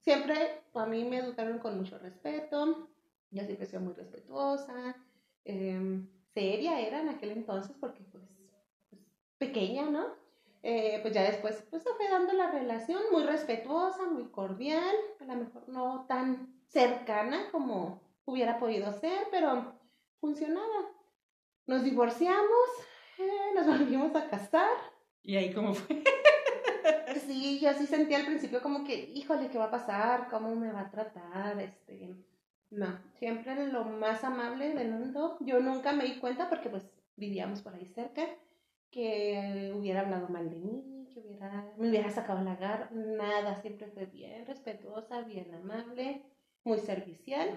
siempre 0.01 0.63
a 0.73 0.85
mí 0.85 1.03
me 1.03 1.17
educaron 1.17 1.59
con 1.59 1.77
mucho 1.77 1.97
respeto, 1.99 2.89
yo 3.31 3.43
siempre 3.43 3.65
sido 3.65 3.81
muy 3.81 3.93
respetuosa, 3.93 4.95
em, 5.45 6.07
seria 6.33 6.79
era 6.81 7.01
en 7.01 7.09
aquel 7.09 7.31
entonces 7.31 7.75
porque 7.79 8.03
pues, 8.11 8.23
pues 8.89 9.01
pequeña, 9.37 9.89
¿no? 9.89 10.19
Eh, 10.63 10.99
pues 11.01 11.13
ya 11.13 11.23
después 11.23 11.63
pues 11.71 11.83
fue 11.83 12.09
dando 12.09 12.33
la 12.33 12.51
relación 12.51 13.01
muy 13.11 13.23
respetuosa, 13.23 14.05
muy 14.05 14.25
cordial, 14.25 14.95
a 15.19 15.25
lo 15.25 15.35
mejor 15.35 15.67
no 15.69 16.05
tan 16.07 16.61
cercana 16.67 17.49
como 17.51 18.01
hubiera 18.25 18.59
podido 18.59 18.93
ser, 18.93 19.27
pero 19.31 19.73
funcionaba. 20.19 20.91
Nos 21.65 21.83
divorciamos, 21.83 22.69
eh, 23.17 23.53
nos 23.55 23.65
volvimos 23.79 24.15
a 24.15 24.29
casar. 24.29 24.69
¿Y 25.23 25.35
ahí 25.35 25.53
cómo 25.53 25.73
fue? 25.73 26.03
Sí, 27.27 27.59
yo 27.59 27.73
sí 27.73 27.85
sentía 27.87 28.17
al 28.19 28.25
principio 28.25 28.61
como 28.61 28.83
que, 28.83 29.11
híjole, 29.13 29.49
¿qué 29.49 29.57
va 29.57 29.65
a 29.65 29.71
pasar? 29.71 30.29
¿Cómo 30.29 30.55
me 30.55 30.71
va 30.71 30.81
a 30.81 30.91
tratar? 30.91 31.59
Este, 31.59 32.15
No, 32.69 32.99
siempre 33.19 33.67
lo 33.67 33.85
más 33.85 34.23
amable 34.23 34.73
del 34.73 34.91
mundo. 34.91 35.37
Yo 35.41 35.59
nunca 35.59 35.93
me 35.93 36.05
di 36.05 36.19
cuenta 36.19 36.49
porque 36.49 36.69
pues 36.69 36.89
vivíamos 37.15 37.61
por 37.61 37.75
ahí 37.75 37.85
cerca 37.85 38.23
que 38.91 39.73
hubiera 39.75 40.01
hablado 40.01 40.27
mal 40.29 40.49
de 40.49 40.57
mí, 40.57 41.07
que 41.13 41.19
hubiera, 41.19 41.73
me 41.77 41.89
hubiera 41.89 42.09
sacado 42.11 42.41
la 42.43 42.55
garra, 42.55 42.89
nada, 42.91 43.55
siempre 43.61 43.87
fue 43.87 44.05
bien 44.05 44.45
respetuosa, 44.45 45.21
bien 45.21 45.53
amable, 45.53 46.23
muy 46.63 46.79
servicial 46.79 47.49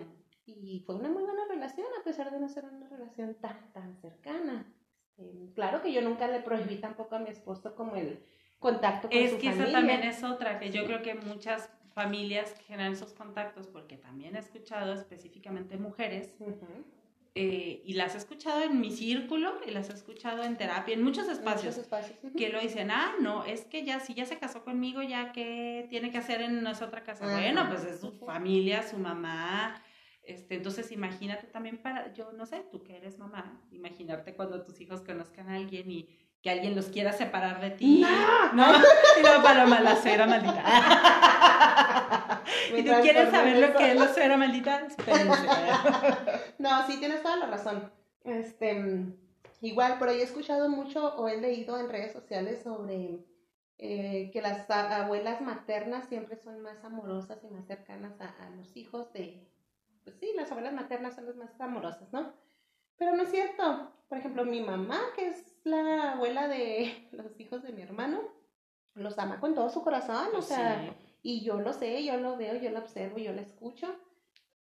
y 0.47 0.83
fue 0.87 0.97
una 0.97 1.09
muy 1.09 1.25
buena 1.25 1.47
relación 1.49 1.87
a 2.01 2.05
pesar 2.05 2.31
de 2.31 2.41
no 2.41 2.49
ser 2.49 2.65
una 2.67 2.89
relación 2.89 3.35
tan, 3.37 3.73
tan 3.73 3.97
cercana. 3.97 4.73
Este, 5.17 5.53
claro 5.55 5.83
que 5.83 5.93
yo 5.93 6.03
nunca 6.03 6.29
le 6.29 6.41
prohibí 6.41 6.81
tampoco 6.81 7.17
a 7.17 7.21
mi 7.21 7.31
esposo 7.31 7.75
como 7.75 7.97
el 7.97 8.19
contacto 8.65 9.09
con 9.09 9.17
es 9.17 9.31
su 9.33 9.39
que 9.39 9.51
familia. 9.51 9.69
esa 9.69 9.73
también 9.79 10.03
es 10.03 10.25
otra, 10.25 10.59
que 10.59 10.71
yo 10.71 10.85
creo 10.87 11.03
que 11.03 11.15
muchas 11.15 11.71
familias 11.95 12.55
generan 12.67 12.93
esos 12.93 13.13
contactos 13.13 13.69
porque 13.69 13.97
también 13.97 14.35
he 14.35 14.41
escuchado 14.41 14.93
específicamente 14.95 15.77
mujeres 15.77 16.35
Ujú. 16.41 16.67
eh, 17.37 17.83
y 17.85 17.93
las 17.95 18.15
he 18.15 18.19
escuchado 18.19 18.63
en 18.63 18.81
mi 18.81 18.91
círculo 18.91 19.61
y 19.67 19.71
las 19.71 19.91
he 19.91 19.93
escuchado 19.93 20.43
en 20.43 20.57
terapia, 20.57 20.95
en 20.95 21.03
muchos 21.03 21.29
espacios. 21.29 21.77
Muchos 21.77 21.85
espacios. 21.85 22.19
que 22.37 22.49
lo 22.49 22.61
dicen, 22.61 22.91
ah, 22.91 23.13
no, 23.21 23.45
es 23.45 23.65
que 23.65 23.85
ya, 23.85 24.01
si 24.01 24.15
ya 24.15 24.27
se 24.27 24.39
casó 24.39 24.65
conmigo, 24.65 25.03
ya 25.03 25.31
que 25.33 25.87
tiene 25.89 26.11
que 26.11 26.19
hacer 26.19 26.41
en 26.43 26.63
nuestra 26.63 26.87
otra 26.89 27.05
casa. 27.05 27.27
Ajá. 27.27 27.37
Bueno, 27.41 27.69
pues 27.69 27.85
es 27.85 28.01
su 28.01 28.13
familia, 28.13 28.83
su 28.83 28.99
mamá. 28.99 29.81
Este, 30.27 30.55
entonces 30.55 30.91
imagínate 30.91 31.47
también 31.49 31.77
para, 31.79 32.13
yo 32.15 32.33
no 32.33 32.47
sé, 32.47 32.65
tú 32.73 32.83
que 32.83 32.97
eres 32.97 33.19
mamá, 33.19 33.61
imaginarte 33.71 34.35
cuando 34.35 34.63
tus 34.65 34.81
hijos 34.81 35.03
conozcan 35.03 35.51
a 35.51 35.57
alguien 35.57 35.91
y 35.91 36.09
que 36.45 36.51
alguien 36.51 36.77
los 36.77 36.89
quiera 36.89 37.15
separar 37.15 37.59
de 37.59 37.71
ti. 37.71 38.03
¡No! 38.03 38.09
No, 38.55 38.67
y 39.19 39.23
luego 39.23 39.43
Paloma, 39.43 39.81
la 39.81 39.97
suegra 39.97 40.27
maldita. 40.27 40.63
¿Y 42.77 42.85
tú 42.85 42.93
quieres 43.01 43.31
transformé 43.31 43.55
saber 43.55 43.71
lo 43.71 43.79
que 43.79 43.91
es 43.91 43.99
la 43.99 44.13
suegra 44.13 44.37
maldita? 44.37 44.87
Espérense. 44.87 45.49
No, 46.59 46.87
sí, 46.87 46.99
tienes 46.99 47.23
toda 47.23 47.39
la 47.39 47.47
razón. 47.47 47.91
Este, 48.25 49.07
igual, 49.63 49.99
por 49.99 50.11
ahí 50.11 50.21
he 50.21 50.23
escuchado 50.23 50.69
mucho 50.69 51.15
o 51.17 51.29
he 51.29 51.41
leído 51.41 51.81
en 51.81 51.89
redes 51.89 52.13
sociales 52.13 52.63
sobre 52.63 53.25
eh, 53.79 54.31
que 54.31 54.43
las 54.43 54.71
abuelas 54.71 55.41
maternas 55.41 56.07
siempre 56.09 56.37
son 56.37 56.61
más 56.61 56.85
amorosas 56.85 57.43
y 57.43 57.49
más 57.49 57.67
cercanas 57.67 58.21
a, 58.21 58.29
a 58.45 58.51
los 58.51 58.77
hijos 58.77 59.11
de, 59.15 59.49
pues 60.05 60.17
sí, 60.21 60.31
las 60.37 60.51
abuelas 60.53 60.75
maternas 60.75 61.15
son 61.15 61.25
las 61.25 61.37
más 61.37 61.59
amorosas, 61.59 62.13
¿no? 62.13 62.35
Pero 62.99 63.17
no 63.17 63.23
es 63.23 63.31
cierto. 63.31 63.91
Por 64.09 64.19
ejemplo, 64.19 64.45
mi 64.45 64.61
mamá, 64.61 65.01
que 65.17 65.29
es 65.29 65.54
la 65.65 66.13
abuela 66.13 66.49
de 66.49 67.09
los 67.13 67.39
hijos 67.41 67.63
de 67.63 67.73
mi 67.73 67.83
hermano, 67.83 68.21
los 68.95 69.19
ama 69.19 69.41
con 69.41 69.55
todo 69.55 69.69
su 69.71 69.83
corazón, 69.83 70.29
o 70.37 70.43
sea, 70.43 70.81
Sí. 70.81 70.93
y 71.23 71.45
yo 71.45 71.61
lo 71.61 71.73
sé, 71.73 72.05
yo 72.05 72.17
lo 72.19 72.37
veo, 72.37 72.55
yo 72.61 72.71
lo 72.71 72.79
observo, 72.79 73.19
yo 73.19 73.33
lo 73.33 73.41
escucho. 73.41 73.95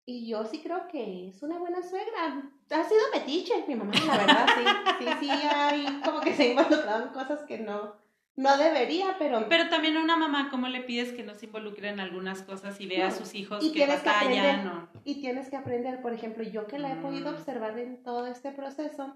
Y 0.04 0.26
yo 0.26 0.44
sí 0.46 0.62
creo 0.62 0.88
que 0.88 1.28
es 1.28 1.42
una 1.42 1.58
buena 1.58 1.82
suegra. 1.82 2.42
Ha 2.70 2.84
sido 2.84 3.00
metiche, 3.12 3.52
mi 3.68 3.74
mamá, 3.74 3.92
la 4.06 4.16
verdad, 4.16 4.46
sí. 4.56 4.64
Sí, 5.04 5.06
sí, 5.20 5.30
hay 5.30 6.00
como 6.02 6.20
que 6.20 6.32
se 6.34 6.52
en 6.52 7.08
cosas 7.12 7.42
que 7.46 7.58
no, 7.58 7.94
no 8.36 8.56
debería, 8.56 9.16
pero... 9.18 9.46
Pero 9.50 9.68
también 9.68 9.98
a 9.98 10.02
una 10.02 10.16
mamá, 10.16 10.48
¿cómo 10.50 10.66
le 10.68 10.80
pides 10.80 11.12
que 11.12 11.22
no 11.24 11.34
se 11.34 11.44
involucre 11.44 11.90
en 11.90 12.00
algunas 12.00 12.40
cosas 12.42 12.80
y 12.80 12.86
vea 12.86 13.08
a 13.08 13.10
sus 13.10 13.34
hijos 13.34 13.62
y 13.62 13.68
que 13.68 13.74
tienes 13.84 14.00
que 14.00 14.08
batallan? 14.08 14.60
aprender. 14.68 14.72
o- 14.72 15.00
Y 15.04 15.20
tienes 15.20 15.50
que 15.50 15.56
aprender, 15.56 16.00
por 16.00 16.14
ejemplo, 16.14 16.42
yo 16.42 16.66
que 16.66 16.78
la 16.78 16.92
he 16.92 16.96
podido 16.96 17.30
Mm. 17.30 17.34
observar 17.34 17.78
en 17.78 18.02
todo 18.02 18.26
este 18.28 18.50
proceso, 18.52 19.14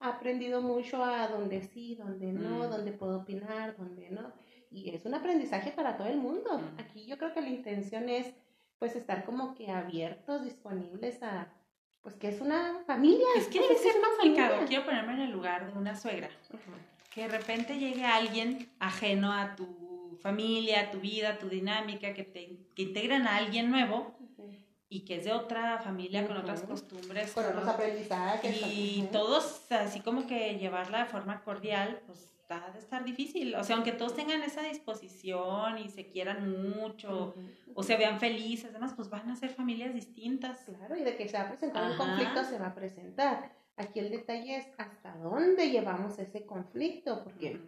aprendido 0.00 0.60
mucho 0.62 1.04
a 1.04 1.28
donde 1.28 1.62
sí, 1.62 1.94
donde 1.94 2.32
no, 2.32 2.66
Mm. 2.66 2.70
donde 2.70 2.92
puedo 2.92 3.18
opinar, 3.20 3.76
donde 3.76 4.10
no. 4.10 4.32
Y 4.70 4.90
es 4.94 5.04
un 5.04 5.14
aprendizaje 5.14 5.70
para 5.72 5.96
todo 5.96 6.08
el 6.08 6.16
mundo. 6.16 6.58
Mm. 6.58 6.80
Aquí 6.80 7.04
yo 7.06 7.18
creo 7.18 7.32
que 7.32 7.40
la 7.40 7.48
intención 7.50 8.08
es 8.08 8.26
pues 8.78 8.96
estar 8.96 9.24
como 9.24 9.54
que 9.54 9.70
abiertos, 9.70 10.42
disponibles 10.42 11.22
a, 11.22 11.48
pues 12.00 12.14
que 12.14 12.28
es 12.28 12.40
una 12.40 12.78
familia. 12.86 13.26
Es 13.36 13.48
que 13.48 13.60
debe 13.60 13.76
ser 13.76 13.92
complicado. 14.00 14.50
familia. 14.54 14.66
Quiero 14.68 14.84
ponerme 14.86 15.12
en 15.14 15.20
el 15.20 15.30
lugar 15.32 15.70
de 15.70 15.78
una 15.78 15.94
suegra. 15.94 16.30
Ujú. 16.48 16.72
Que 17.12 17.22
de 17.22 17.28
repente 17.28 17.78
llegue 17.78 18.06
alguien 18.06 18.70
ajeno 18.78 19.32
a 19.32 19.54
tu 19.54 20.16
familia, 20.22 20.82
a 20.82 20.90
tu 20.90 20.98
vida, 21.00 21.30
a 21.30 21.38
tu 21.38 21.48
dinámica, 21.50 22.14
que 22.14 22.22
te 22.24 22.56
que 22.74 22.82
integran 22.82 23.26
a 23.26 23.36
alguien 23.36 23.70
nuevo. 23.70 24.14
Y 24.92 25.04
que 25.04 25.16
es 25.16 25.24
de 25.24 25.32
otra 25.32 25.78
familia, 25.78 26.26
con 26.26 26.36
otras 26.36 26.62
costumbres. 26.62 27.30
Con 27.32 27.46
otros 27.46 27.66
aprendizajes. 27.66 28.60
y 28.66 29.02
ujú. 29.02 29.12
todos 29.12 29.70
así 29.70 30.00
como 30.00 30.26
que 30.26 30.58
llevarla 30.58 31.04
de 31.04 31.06
forma 31.06 31.42
cordial, 31.42 32.02
pues 32.06 32.34
ha 32.48 32.72
de 32.72 32.80
estar 32.80 33.04
difícil. 33.04 33.54
O 33.54 33.62
sea, 33.62 33.76
aunque 33.76 33.92
todos 33.92 34.16
tengan 34.16 34.42
esa 34.42 34.62
disposición 34.62 35.78
y 35.78 35.88
se 35.88 36.08
quieran 36.08 36.70
mucho 36.76 37.28
Ujú. 37.36 37.72
o 37.76 37.82
se 37.84 37.96
vean 37.96 38.18
felices, 38.18 38.70
además, 38.70 38.92
pues 38.96 39.08
van 39.08 39.30
a 39.30 39.36
ser 39.36 39.50
familias 39.50 39.94
distintas. 39.94 40.58
Claro, 40.64 40.96
y 40.96 41.04
de 41.04 41.16
que 41.16 41.28
se 41.28 41.36
va 41.36 41.44
a 41.44 41.48
presentar 41.48 41.88
un 41.92 41.96
conflicto, 41.96 42.44
se 42.44 42.58
va 42.58 42.66
a 42.66 42.74
presentar. 42.74 43.52
Aquí 43.76 44.00
el 44.00 44.10
detalle 44.10 44.56
es 44.56 44.66
hasta 44.76 45.14
dónde 45.18 45.70
llevamos 45.70 46.18
ese 46.18 46.44
conflicto, 46.44 47.22
porque 47.22 47.60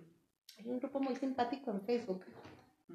hay 0.59 0.69
un 0.69 0.81
grupo 0.81 0.99
muy 0.99 1.15
simpático 1.15 1.71
en 1.71 1.81
Facebook, 1.83 2.25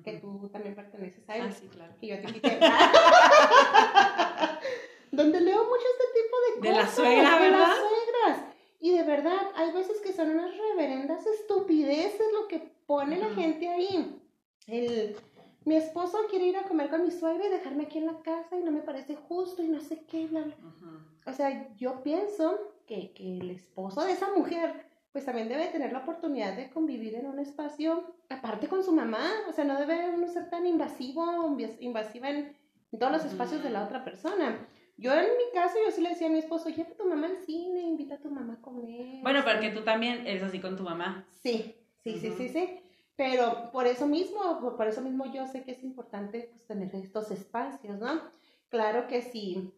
que 0.03 0.13
tú 0.19 0.49
también 0.51 0.75
perteneces 0.75 1.27
a 1.29 1.37
él, 1.37 1.47
Ah, 1.49 1.51
sí, 1.51 1.67
claro. 1.67 1.93
que 1.99 2.07
yo 2.07 2.19
te 2.21 2.27
invité. 2.27 2.59
donde 5.11 5.41
leo 5.41 5.63
mucho 5.63 5.83
este 5.93 6.21
tipo 6.21 6.35
de 6.61 6.69
De 6.69 6.75
la 6.75 6.81
cosas. 6.81 6.95
suegra, 6.95 7.39
de 7.39 7.49
las 7.49 7.51
¿verdad? 7.51 7.75
suegras. 7.77 8.53
Y 8.79 8.91
de 8.91 9.03
verdad, 9.03 9.41
hay 9.55 9.71
veces 9.71 9.99
que 10.01 10.13
son 10.13 10.29
unas 10.31 10.55
reverendas 10.55 11.25
estupideces 11.25 12.27
lo 12.33 12.47
que 12.47 12.59
pone 12.85 13.17
la 13.17 13.27
Ujú. 13.27 13.35
gente 13.35 13.67
ahí. 13.69 14.21
El, 14.67 15.17
mi 15.65 15.75
esposo 15.75 16.19
quiere 16.29 16.45
ir 16.47 16.57
a 16.57 16.63
comer 16.63 16.89
con 16.89 17.03
mi 17.03 17.11
suegra 17.11 17.45
y 17.45 17.49
dejarme 17.49 17.83
aquí 17.85 17.97
en 17.97 18.05
la 18.05 18.19
casa 18.21 18.57
y 18.59 18.63
no 18.63 18.71
me 18.71 18.81
parece 18.81 19.15
justo 19.15 19.63
y 19.63 19.67
no 19.67 19.81
sé 19.81 20.03
qué, 20.05 20.27
bla, 20.27 20.41
bla. 20.41 20.55
Ujú. 20.55 21.29
O 21.29 21.33
sea, 21.33 21.73
yo 21.75 22.03
pienso 22.03 22.57
que, 22.85 23.11
que 23.13 23.39
el 23.39 23.49
esposo 23.51 24.03
de 24.03 24.11
esa 24.13 24.29
mujer, 24.35 24.85
pues 25.11 25.25
también 25.25 25.49
debe 25.49 25.67
tener 25.67 25.91
la 25.91 25.99
oportunidad 25.99 26.55
de 26.55 26.69
convivir 26.69 27.15
en 27.15 27.27
un 27.27 27.39
espacio, 27.39 28.15
aparte 28.29 28.67
con 28.67 28.83
su 28.83 28.91
mamá. 28.91 29.27
O 29.49 29.53
sea, 29.53 29.63
no 29.63 29.79
debe 29.79 30.09
uno 30.09 30.27
ser 30.27 30.49
tan 30.49 30.65
invasivo, 30.65 31.57
invasiva 31.79 32.29
en, 32.29 32.55
todos 32.97 33.11
los 33.11 33.25
espacios 33.25 33.63
de 33.63 33.69
la 33.69 33.83
otra 33.83 34.03
persona. 34.03 34.67
Yo 34.97 35.13
en 35.13 35.25
mi 35.25 35.53
caso, 35.53 35.75
yo 35.83 35.91
sí 35.91 36.01
le 36.01 36.09
decía 36.09 36.27
a 36.27 36.31
mi 36.31 36.39
esposo, 36.39 36.69
lleva 36.69 36.89
a 36.89 36.95
tu 36.95 37.05
mamá 37.05 37.27
al 37.27 37.37
cine, 37.37 37.81
invita 37.81 38.15
a 38.15 38.19
tu 38.19 38.29
mamá 38.29 38.53
a 38.53 38.61
comer. 38.61 39.21
Bueno, 39.21 39.41
porque 39.43 39.69
tú 39.69 39.83
también 39.83 40.25
eres 40.25 40.43
así 40.43 40.59
con 40.59 40.75
tu 40.75 40.83
mamá. 40.83 41.25
Sí, 41.29 41.75
sí, 42.03 42.17
sí, 42.19 42.31
sí, 42.37 42.49
sí. 42.49 42.79
Pero 43.15 43.71
por 43.71 43.87
eso 43.87 44.07
mismo, 44.07 44.59
por, 44.77 44.87
eso 44.87 45.01
mismo 45.01 45.31
yo 45.33 45.47
sé 45.47 45.63
que 45.63 45.71
es 45.71 45.83
importante 45.83 46.49
pues, 46.51 46.65
tener 46.65 46.95
estos 46.95 47.31
espacios, 47.31 47.99
¿no? 47.99 48.21
Claro 48.69 49.07
que 49.07 49.23
si 49.23 49.73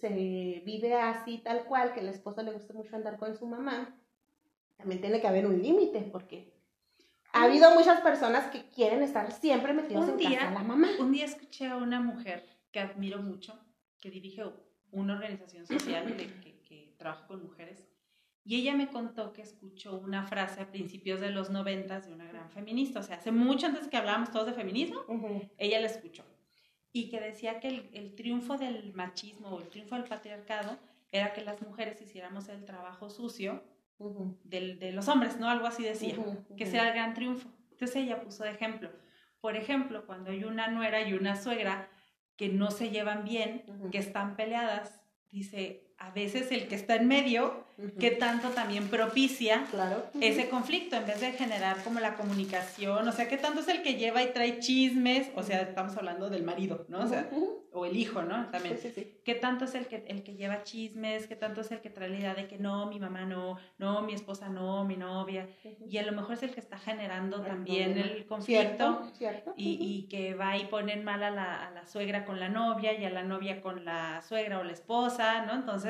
se 0.00 0.08
vive 0.64 0.94
así 0.94 1.38
tal 1.38 1.64
cual, 1.64 1.92
que 1.92 2.00
el 2.00 2.08
esposo 2.08 2.42
le 2.42 2.52
gusta 2.52 2.72
mucho 2.72 2.96
andar 2.96 3.18
con 3.18 3.36
su 3.36 3.46
mamá, 3.46 3.94
también 4.78 5.00
tiene 5.00 5.20
que 5.20 5.26
haber 5.26 5.46
un 5.46 5.60
límite, 5.60 6.00
porque 6.12 6.54
ha 7.32 7.44
habido 7.44 7.74
muchas 7.74 8.00
personas 8.00 8.50
que 8.50 8.64
quieren 8.70 9.02
estar 9.02 9.30
siempre 9.32 9.74
metidos 9.74 10.04
Un 10.04 10.10
en 10.12 10.16
día- 10.16 10.38
casa 10.38 10.50
la 10.52 10.62
mamá. 10.62 10.88
Un 11.00 11.12
día 11.12 11.26
escuché 11.26 11.66
a 11.66 11.76
una 11.76 12.00
mujer 12.00 12.44
que 12.70 12.80
admiro 12.80 13.20
mucho, 13.20 13.58
que 14.00 14.10
dirige 14.10 14.44
una 14.92 15.14
organización 15.14 15.66
social 15.66 16.16
de- 16.16 16.26
que, 16.40 16.60
que 16.62 16.94
trabaja 16.96 17.26
con 17.26 17.42
mujeres, 17.42 17.84
y 18.44 18.56
ella 18.56 18.74
me 18.74 18.88
contó 18.88 19.32
que 19.34 19.42
escuchó 19.42 19.98
una 19.98 20.22
frase 20.26 20.62
a 20.62 20.70
principios 20.70 21.20
de 21.20 21.30
los 21.30 21.50
noventas 21.50 22.06
de 22.06 22.14
una 22.14 22.26
gran 22.26 22.48
feminista, 22.50 23.00
o 23.00 23.02
sea, 23.02 23.16
hace 23.16 23.30
mucho 23.32 23.66
antes 23.66 23.88
que 23.88 23.96
hablábamos 23.98 24.30
todos 24.30 24.46
de 24.46 24.52
feminismo, 24.54 25.00
ella 25.58 25.80
la 25.80 25.86
escuchó, 25.86 26.24
y 26.92 27.10
que 27.10 27.20
decía 27.20 27.58
que 27.60 27.68
el, 27.68 27.90
el 27.92 28.14
triunfo 28.14 28.56
del 28.56 28.94
machismo 28.94 29.48
o 29.50 29.60
el 29.60 29.68
triunfo 29.68 29.96
del 29.96 30.04
patriarcado 30.04 30.78
era 31.12 31.32
que 31.34 31.42
las 31.42 31.60
mujeres 31.60 32.00
hiciéramos 32.00 32.48
el 32.48 32.64
trabajo 32.64 33.10
sucio 33.10 33.62
de 34.44 34.92
los 34.92 35.08
hombres, 35.08 35.38
¿no? 35.38 35.48
Algo 35.48 35.66
así 35.66 35.82
decía 35.82 36.14
que 36.56 36.66
sea 36.66 36.88
el 36.88 36.94
gran 36.94 37.14
triunfo. 37.14 37.48
Entonces 37.70 37.96
ella 37.96 38.20
puso 38.20 38.44
de 38.44 38.50
ejemplo. 38.50 38.90
Por 39.40 39.56
ejemplo, 39.56 40.06
cuando 40.06 40.30
hay 40.30 40.44
una 40.44 40.68
nuera 40.68 41.06
y 41.06 41.14
una 41.14 41.36
suegra 41.36 41.88
que 42.36 42.48
no 42.48 42.70
se 42.70 42.90
llevan 42.90 43.24
bien, 43.24 43.64
que 43.90 43.98
están 43.98 44.36
peleadas, 44.36 45.02
dice, 45.30 45.87
a 45.98 46.10
veces 46.10 46.50
el 46.52 46.68
que 46.68 46.74
está 46.76 46.94
en 46.96 47.08
medio, 47.08 47.66
Ujú. 47.78 47.96
que 47.98 48.10
tanto 48.10 48.48
también 48.50 48.88
propicia 48.88 49.64
Claro. 49.70 50.04
ese 50.20 50.48
conflicto 50.48 50.96
en 50.96 51.06
vez 51.06 51.20
de 51.20 51.32
generar 51.32 51.76
como 51.84 52.00
la 52.00 52.14
comunicación, 52.14 53.06
o 53.06 53.12
sea, 53.12 53.28
que 53.28 53.36
tanto 53.36 53.60
es 53.60 53.68
el 53.68 53.82
que 53.82 53.94
lleva 53.94 54.22
y 54.22 54.32
trae 54.32 54.58
chismes, 54.58 55.30
o 55.36 55.42
sea, 55.44 55.60
estamos 55.62 55.96
hablando 55.96 56.28
del 56.28 56.42
marido, 56.42 56.86
¿no? 56.88 57.00
O 57.00 57.06
sea, 57.06 57.28
o 57.72 57.84
el 57.86 57.96
hijo, 57.96 58.22
¿no? 58.22 58.46
También. 58.50 58.76
Sí, 58.78 58.88
sí, 58.88 58.92
sí. 59.02 59.20
¿Qué 59.24 59.34
tanto 59.36 59.66
es 59.66 59.74
el 59.76 59.86
que, 59.86 60.04
el 60.08 60.24
que 60.24 60.34
lleva 60.34 60.64
chismes? 60.64 61.28
¿Qué 61.28 61.36
tanto 61.36 61.60
es 61.60 61.70
el 61.70 61.80
que 61.80 61.90
trae 61.90 62.08
la 62.08 62.16
idea 62.16 62.34
de 62.34 62.48
que 62.48 62.58
no, 62.58 62.86
mi 62.86 62.98
mamá 62.98 63.24
no, 63.24 63.56
no, 63.78 64.02
mi 64.02 64.14
esposa 64.14 64.48
no, 64.48 64.84
mi 64.84 64.96
novia? 64.96 65.48
Y 65.88 65.98
a 65.98 66.02
lo 66.02 66.10
mejor 66.12 66.34
es 66.34 66.42
el 66.42 66.50
que 66.52 66.60
está 66.60 66.78
generando 66.78 67.42
también 67.42 67.96
el 67.96 68.26
conflicto 68.26 68.42
Cierto, 68.42 69.10
cierto. 69.16 69.54
y, 69.56 69.78
y 69.80 70.08
que 70.08 70.34
va 70.34 70.56
y 70.56 70.64
ponen 70.64 71.04
mal 71.04 71.22
a 71.22 71.30
la, 71.30 71.66
a 71.66 71.70
la 71.70 71.86
suegra 71.86 72.24
con 72.24 72.40
la 72.40 72.48
novia 72.48 72.92
y 72.98 73.04
a 73.04 73.10
la 73.10 73.22
novia 73.22 73.60
con 73.60 73.84
la 73.84 74.20
suegra 74.22 74.58
o 74.58 74.64
la 74.64 74.72
esposa, 74.72 75.44
¿no? 75.46 75.52
Entonces, 75.54 75.87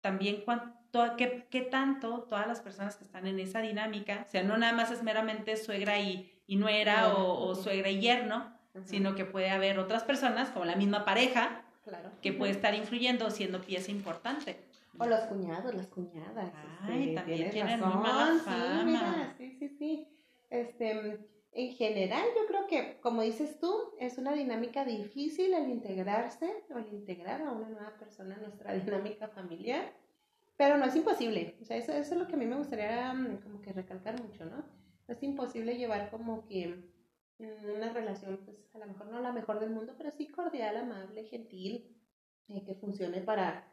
también 0.00 0.42
cuánto, 0.44 1.16
qué, 1.16 1.46
qué 1.50 1.62
tanto 1.62 2.20
todas 2.28 2.46
las 2.46 2.60
personas 2.60 2.96
que 2.96 3.04
están 3.04 3.26
en 3.26 3.38
esa 3.40 3.60
dinámica, 3.60 4.24
o 4.26 4.30
sea, 4.30 4.42
no 4.42 4.56
nada 4.56 4.72
más 4.72 4.90
es 4.90 5.02
meramente 5.02 5.56
suegra 5.56 5.98
y, 5.98 6.42
y 6.46 6.56
nuera 6.56 7.14
o, 7.14 7.48
o 7.48 7.54
suegra 7.54 7.90
y 7.90 8.00
yerno, 8.00 8.54
Ujú. 8.74 8.86
sino 8.86 9.14
que 9.14 9.24
puede 9.24 9.50
haber 9.50 9.78
otras 9.78 10.04
personas, 10.04 10.50
como 10.50 10.64
la 10.64 10.76
misma 10.76 11.04
pareja, 11.04 11.62
Claro. 11.84 12.10
que 12.20 12.32
puede 12.32 12.50
estar 12.52 12.74
influyendo 12.74 13.30
siendo 13.30 13.60
pieza 13.60 13.90
importante. 13.92 14.56
O 14.98 15.06
los 15.06 15.20
cuñados, 15.20 15.72
las 15.74 15.86
cuñadas. 15.86 16.50
Ay, 16.82 17.02
este, 17.10 17.14
también 17.14 17.50
tienen 17.50 17.80
razón, 17.80 17.94
muy 18.00 18.02
mala 18.08 18.32
Sí, 18.34 18.40
fama. 18.44 18.82
mira, 18.84 19.34
sí, 19.38 19.56
sí, 19.58 19.68
sí. 19.78 20.08
Este, 20.50 21.18
en 21.56 21.72
general, 21.72 22.22
yo 22.36 22.46
creo 22.46 22.66
que, 22.66 23.00
como 23.00 23.22
dices 23.22 23.58
tú, 23.58 23.94
es 23.98 24.18
una 24.18 24.34
dinámica 24.34 24.84
difícil 24.84 25.54
el 25.54 25.70
integrarse 25.70 26.64
o 26.68 26.76
el 26.76 26.92
integrar 26.92 27.40
a 27.40 27.50
una 27.50 27.70
nueva 27.70 27.96
persona 27.96 28.34
en 28.34 28.42
nuestra 28.42 28.74
dinámica 28.74 29.28
familiar, 29.28 29.94
pero 30.58 30.76
no 30.76 30.84
es 30.84 30.94
imposible. 30.94 31.56
O 31.62 31.64
sea, 31.64 31.78
eso, 31.78 31.92
eso 31.92 32.12
es 32.12 32.20
lo 32.20 32.26
que 32.26 32.34
a 32.34 32.38
mí 32.38 32.44
me 32.44 32.58
gustaría 32.58 33.10
mm, 33.14 33.38
como 33.38 33.62
que 33.62 33.72
recalcar 33.72 34.22
mucho, 34.22 34.44
¿no? 34.44 34.58
No 34.58 35.14
es 35.14 35.22
imposible 35.22 35.78
llevar 35.78 36.10
como 36.10 36.44
que 36.46 36.92
mm, 37.38 37.74
una 37.74 37.90
relación, 37.90 38.42
pues 38.44 38.58
a 38.74 38.78
lo 38.78 38.86
mejor 38.86 39.06
no 39.06 39.20
la 39.20 39.32
mejor 39.32 39.58
del 39.58 39.70
mundo, 39.70 39.94
pero 39.96 40.10
sí 40.10 40.28
cordial, 40.28 40.76
amable, 40.76 41.24
gentil, 41.24 41.96
eh, 42.48 42.64
que 42.66 42.74
funcione 42.74 43.22
para 43.22 43.72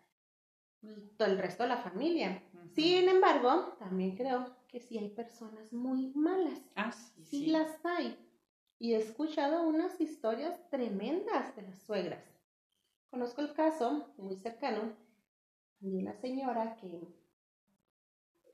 mm, 0.83 1.17
todo 1.17 1.27
el 1.27 1.37
resto 1.37 1.63
de 1.63 1.69
la 1.69 1.77
familia. 1.77 2.41
Sin 2.75 3.09
embargo, 3.09 3.75
también 3.77 4.15
creo 4.15 4.62
que 4.73 4.79
sí 4.79 4.97
hay 4.97 5.09
personas 5.09 5.71
muy 5.71 6.11
malas. 6.15 6.59
Ah, 6.75 6.91
sí, 6.91 7.23
Sí 7.23 7.39
sí. 7.41 7.51
las 7.51 7.85
hay. 7.85 8.17
Y 8.79 8.95
he 8.95 8.97
escuchado 8.97 9.61
unas 9.67 10.01
historias 10.01 10.67
tremendas 10.71 11.55
de 11.55 11.61
las 11.61 11.77
suegras. 11.83 12.23
Conozco 13.11 13.41
el 13.41 13.53
caso 13.53 14.11
muy 14.17 14.35
cercano 14.35 14.93
de 15.79 15.95
una 15.95 16.15
señora 16.15 16.75
que 16.77 17.07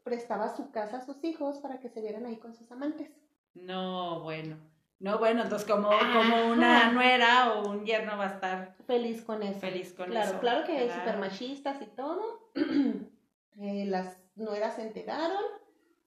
prestaba 0.03 0.53
su 0.53 0.71
casa 0.71 0.97
a 0.97 1.05
sus 1.05 1.23
hijos 1.23 1.59
para 1.59 1.79
que 1.79 1.87
se 1.87 2.01
vieran 2.01 2.25
ahí 2.25 2.35
con 2.35 2.53
sus 2.53 2.69
amantes. 2.69 3.09
No, 3.53 4.19
bueno. 4.21 4.57
No, 4.99 5.19
bueno, 5.19 5.43
entonces 5.43 5.65
como, 5.71 5.87
como 5.87 6.51
una 6.51 6.91
nuera 6.91 7.53
o 7.53 7.69
un 7.69 7.85
yerno 7.85 8.17
va 8.17 8.25
a 8.25 8.33
estar 8.33 8.75
Feliz 8.85 9.21
con 9.23 9.41
eso. 9.41 9.61
feliz 9.61 9.93
con 9.93 10.07
claro, 10.09 10.31
eso. 10.31 10.39
claro 10.41 10.65
que 10.65 10.73
hay 10.77 10.87
Claro. 10.87 11.01
super 11.01 11.17
machistas 11.17 11.81
y 11.81 11.85
todo. 11.85 12.51
Eh, 13.61 13.83
las 13.87 14.17
nueras 14.35 14.75
se 14.77 14.83
enteraron. 14.83 15.43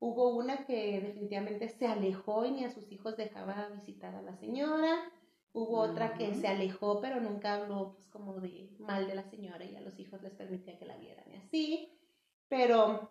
Hubo 0.05 0.31
una 0.35 0.65
que 0.67 1.01
definitivamente 1.01 1.69
se 1.69 1.87
alejó 1.87 2.45
y 2.45 2.51
ni 2.51 2.65
a 2.65 2.71
sus 2.71 2.91
hijos 2.91 3.17
dejaba 3.17 3.69
visitar 3.69 4.13
a 4.17 4.21
la 4.23 4.35
señora. 4.35 5.13
Hubo 5.53 5.79
otra 5.79 6.15
que 6.15 6.35
se 6.35 6.49
alejó, 6.49 7.01
pero 7.01 7.21
nunca 7.21 7.55
habló 7.55 7.93
pues 7.93 8.09
como 8.09 8.41
de 8.41 8.69
mal 8.81 9.07
de 9.07 9.15
la 9.15 9.23
señora 9.23 9.65
y 9.65 9.77
a 9.77 9.81
los 9.81 10.01
hijos 10.01 10.21
les 10.21 10.33
permitía 10.35 10.77
que 10.77 10.87
la 10.87 10.97
vieran 10.97 11.25
y 11.31 11.37
así. 11.37 11.89
Pero 12.49 13.11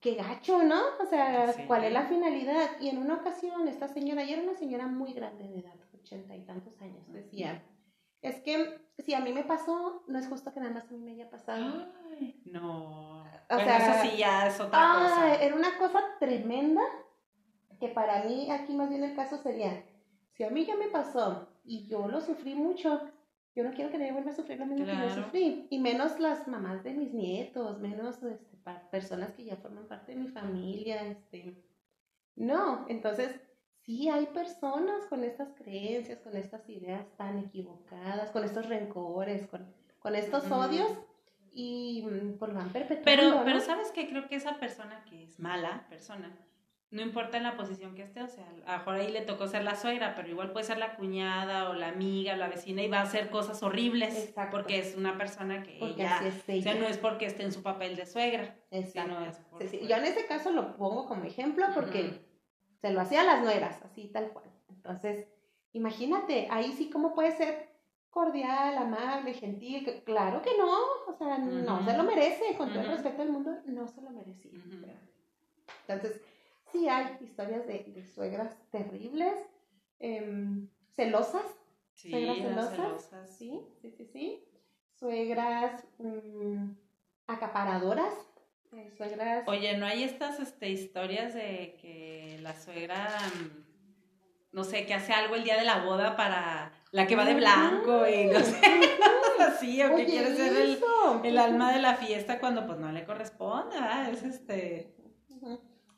qué 0.00 0.14
gacho, 0.14 0.62
¿no? 0.62 0.82
O 1.02 1.06
sea, 1.06 1.54
Sí. 1.54 1.62
¿cuál 1.66 1.84
es 1.84 1.92
la 1.94 2.04
finalidad? 2.04 2.68
Y 2.82 2.90
en 2.90 2.98
una 2.98 3.14
ocasión 3.14 3.66
esta 3.66 3.88
señora, 3.88 4.22
y 4.22 4.34
era 4.34 4.42
una 4.42 4.54
señora 4.54 4.88
muy 4.88 5.14
grande 5.14 5.48
de 5.48 5.60
edad, 5.60 5.76
ochenta 5.94 6.36
y 6.36 6.42
tantos 6.42 6.82
años, 6.82 7.10
decía, 7.10 7.62
es 8.22 8.40
que 8.40 8.80
si 8.98 9.14
a 9.14 9.20
mí 9.20 9.32
me 9.32 9.44
pasó, 9.44 10.02
no 10.08 10.18
es 10.18 10.28
justo 10.28 10.52
que 10.52 10.60
nada 10.60 10.72
más 10.74 10.88
a 10.88 10.92
mí 10.92 10.98
me 10.98 11.12
haya 11.12 11.30
pasado. 11.30 11.86
Ay, 12.10 12.40
no. 12.44 13.20
O 13.22 13.24
bueno, 13.54 13.64
sea, 13.64 13.78
eso 13.78 14.08
sí 14.10 14.16
ya 14.18 14.46
es 14.46 14.60
otra 14.60 14.78
Ah, 14.80 15.08
cosa. 15.08 15.42
era 15.42 15.56
una 15.56 15.78
cosa 15.78 16.00
tremenda 16.18 16.82
que 17.78 17.88
para 17.88 18.24
mí 18.24 18.50
aquí 18.50 18.74
más 18.74 18.90
bien 18.90 19.02
el 19.04 19.16
caso 19.16 19.38
sería, 19.38 19.82
si 20.34 20.44
a 20.44 20.50
mí 20.50 20.64
ya 20.66 20.76
me 20.76 20.88
pasó 20.88 21.48
y 21.64 21.86
yo 21.86 22.08
lo 22.08 22.20
sufrí 22.20 22.54
mucho, 22.54 23.00
yo 23.56 23.64
no 23.64 23.72
quiero 23.72 23.90
que 23.90 23.98
nadie 23.98 24.12
vuelva 24.12 24.30
a 24.30 24.34
sufrir 24.34 24.58
lo 24.58 24.66
mismo 24.66 24.84
que 24.86 24.92
yo 24.92 25.10
sufrí. 25.10 25.66
Y 25.70 25.78
menos 25.78 26.20
las 26.20 26.46
mamás 26.46 26.84
de 26.84 26.92
mis 26.92 27.12
nietos, 27.12 27.78
menos 27.80 28.22
este, 28.22 28.56
personas 28.90 29.32
que 29.32 29.44
ya 29.44 29.56
forman 29.56 29.88
parte 29.88 30.12
de 30.12 30.18
mi 30.18 30.28
familia. 30.28 31.02
Este. 31.06 31.56
No, 32.36 32.84
entonces 32.88 33.40
sí 33.90 34.08
hay 34.08 34.26
personas 34.26 35.04
con 35.08 35.24
estas 35.24 35.48
creencias, 35.54 36.20
con 36.20 36.36
estas 36.36 36.68
ideas 36.68 37.04
tan 37.16 37.38
equivocadas, 37.38 38.30
con 38.30 38.44
estos 38.44 38.66
rencores, 38.68 39.48
con, 39.48 39.66
con 39.98 40.14
estos 40.14 40.44
Ujú. 40.44 40.54
odios 40.54 40.92
y 41.52 42.04
mm, 42.08 42.38
pues 42.38 42.54
van 42.54 42.68
perpetuando. 42.68 43.04
Pero, 43.04 43.30
¿no? 43.30 43.44
pero 43.44 43.58
sabes 43.58 43.90
que 43.90 44.08
creo 44.08 44.28
que 44.28 44.36
esa 44.36 44.60
persona 44.60 45.02
que 45.10 45.24
es 45.24 45.40
mala 45.40 45.86
persona, 45.88 46.30
no 46.92 47.02
importa 47.02 47.36
en 47.36 47.42
la 47.42 47.56
posición 47.56 47.96
que 47.96 48.02
esté, 48.02 48.22
o 48.22 48.28
sea, 48.28 48.46
a 48.66 48.78
mejor 48.78 48.94
ahí 48.94 49.10
le 49.10 49.22
tocó 49.22 49.48
ser 49.48 49.64
la 49.64 49.74
suegra, 49.74 50.14
pero 50.14 50.28
igual 50.28 50.52
puede 50.52 50.66
ser 50.66 50.78
la 50.78 50.94
cuñada 50.94 51.68
o 51.68 51.74
la 51.74 51.88
amiga, 51.88 52.36
la 52.36 52.48
vecina 52.48 52.82
y 52.82 52.88
va 52.88 52.98
a 53.00 53.02
hacer 53.02 53.28
cosas 53.30 53.60
horribles 53.64 54.16
Exacto. 54.16 54.56
porque 54.56 54.78
es 54.78 54.96
una 54.96 55.18
persona 55.18 55.64
que 55.64 55.78
ella, 55.84 56.20
es 56.24 56.34
o 56.36 56.40
sea, 56.46 56.54
ella. 56.54 56.74
no 56.74 56.86
es 56.86 56.98
porque 56.98 57.26
esté 57.26 57.42
en 57.42 57.50
su 57.52 57.62
papel 57.64 57.96
de 57.96 58.06
suegra, 58.06 58.56
Exacto. 58.70 59.10
sino 59.14 59.26
es 59.26 59.36
por- 59.38 59.62
Sí, 59.62 59.68
sí. 59.68 59.80
Yo 59.88 59.96
en 59.96 60.04
ese 60.04 60.26
caso 60.26 60.52
lo 60.52 60.76
pongo 60.76 61.06
como 61.06 61.24
ejemplo 61.24 61.66
porque. 61.74 62.29
Se 62.80 62.90
lo 62.92 63.00
hacía 63.00 63.20
a 63.22 63.24
las 63.24 63.42
nueras, 63.42 63.82
así 63.84 64.08
tal 64.08 64.30
cual. 64.30 64.46
Entonces, 64.68 65.26
imagínate, 65.72 66.48
ahí 66.50 66.72
sí 66.72 66.90
cómo 66.90 67.14
puede 67.14 67.32
ser 67.36 67.68
cordial, 68.10 68.76
amable, 68.78 69.34
gentil, 69.34 69.84
que- 69.84 70.02
claro 70.02 70.42
que 70.42 70.56
no, 70.58 70.70
o 71.06 71.12
sea, 71.16 71.38
no 71.38 71.84
se 71.84 71.96
lo 71.96 72.02
merece, 72.04 72.56
con 72.56 72.70
todo 72.72 72.80
el 72.82 72.88
respeto 72.88 73.18
del 73.22 73.30
mundo, 73.32 73.52
no 73.66 73.86
se 73.86 74.00
lo 74.02 74.10
merecía. 74.10 74.50
Entonces, 75.86 76.20
sí 76.72 76.88
hay 76.88 77.16
historias 77.20 77.66
de, 77.66 77.84
de 77.84 78.04
suegras 78.04 78.56
terribles, 78.70 79.34
em, 79.98 80.68
celosas, 80.96 81.44
Sí, 81.94 82.10
suegras 82.10 82.70
celosas. 82.70 83.30
sí, 83.36 83.60
sí, 83.82 83.90
sí, 83.90 84.04
sí, 84.06 84.44
suegras 84.98 85.84
mm, 85.98 86.70
acaparadoras, 87.26 88.14
suegras... 88.96 89.44
Oye, 89.46 89.76
¿no 89.76 89.86
hay 89.86 90.04
estas 90.04 90.40
este, 90.40 90.70
historias 90.70 91.34
de 91.34 91.76
que 91.80 92.38
la 92.42 92.54
suegra, 92.54 93.08
mm, 93.34 94.52
no 94.52 94.64
sé, 94.64 94.86
que 94.86 94.94
hace 94.94 95.12
algo 95.12 95.34
el 95.34 95.44
día 95.44 95.56
de 95.56 95.64
la 95.64 95.84
boda 95.84 96.16
para 96.16 96.72
la 96.92 97.06
que 97.06 97.16
va 97.16 97.24
de 97.24 97.34
blanco 97.34 98.06
y 98.08 98.26
no 98.26 98.40
sé, 98.40 98.60
así, 99.40 99.82
o 99.82 99.94
que 99.94 100.06
quiere 100.06 100.34
ser 100.34 100.78
el, 101.24 101.38
alma 101.38 101.72
de 101.72 101.80
la 101.80 101.94
fiesta 101.94 102.40
cuando 102.40 102.66
pues 102.66 102.78
no 102.78 102.90
le 102.92 103.04
corresponde, 103.04 103.80
¿verdad? 103.80 104.10
Es 104.10 104.22
este... 104.22 104.94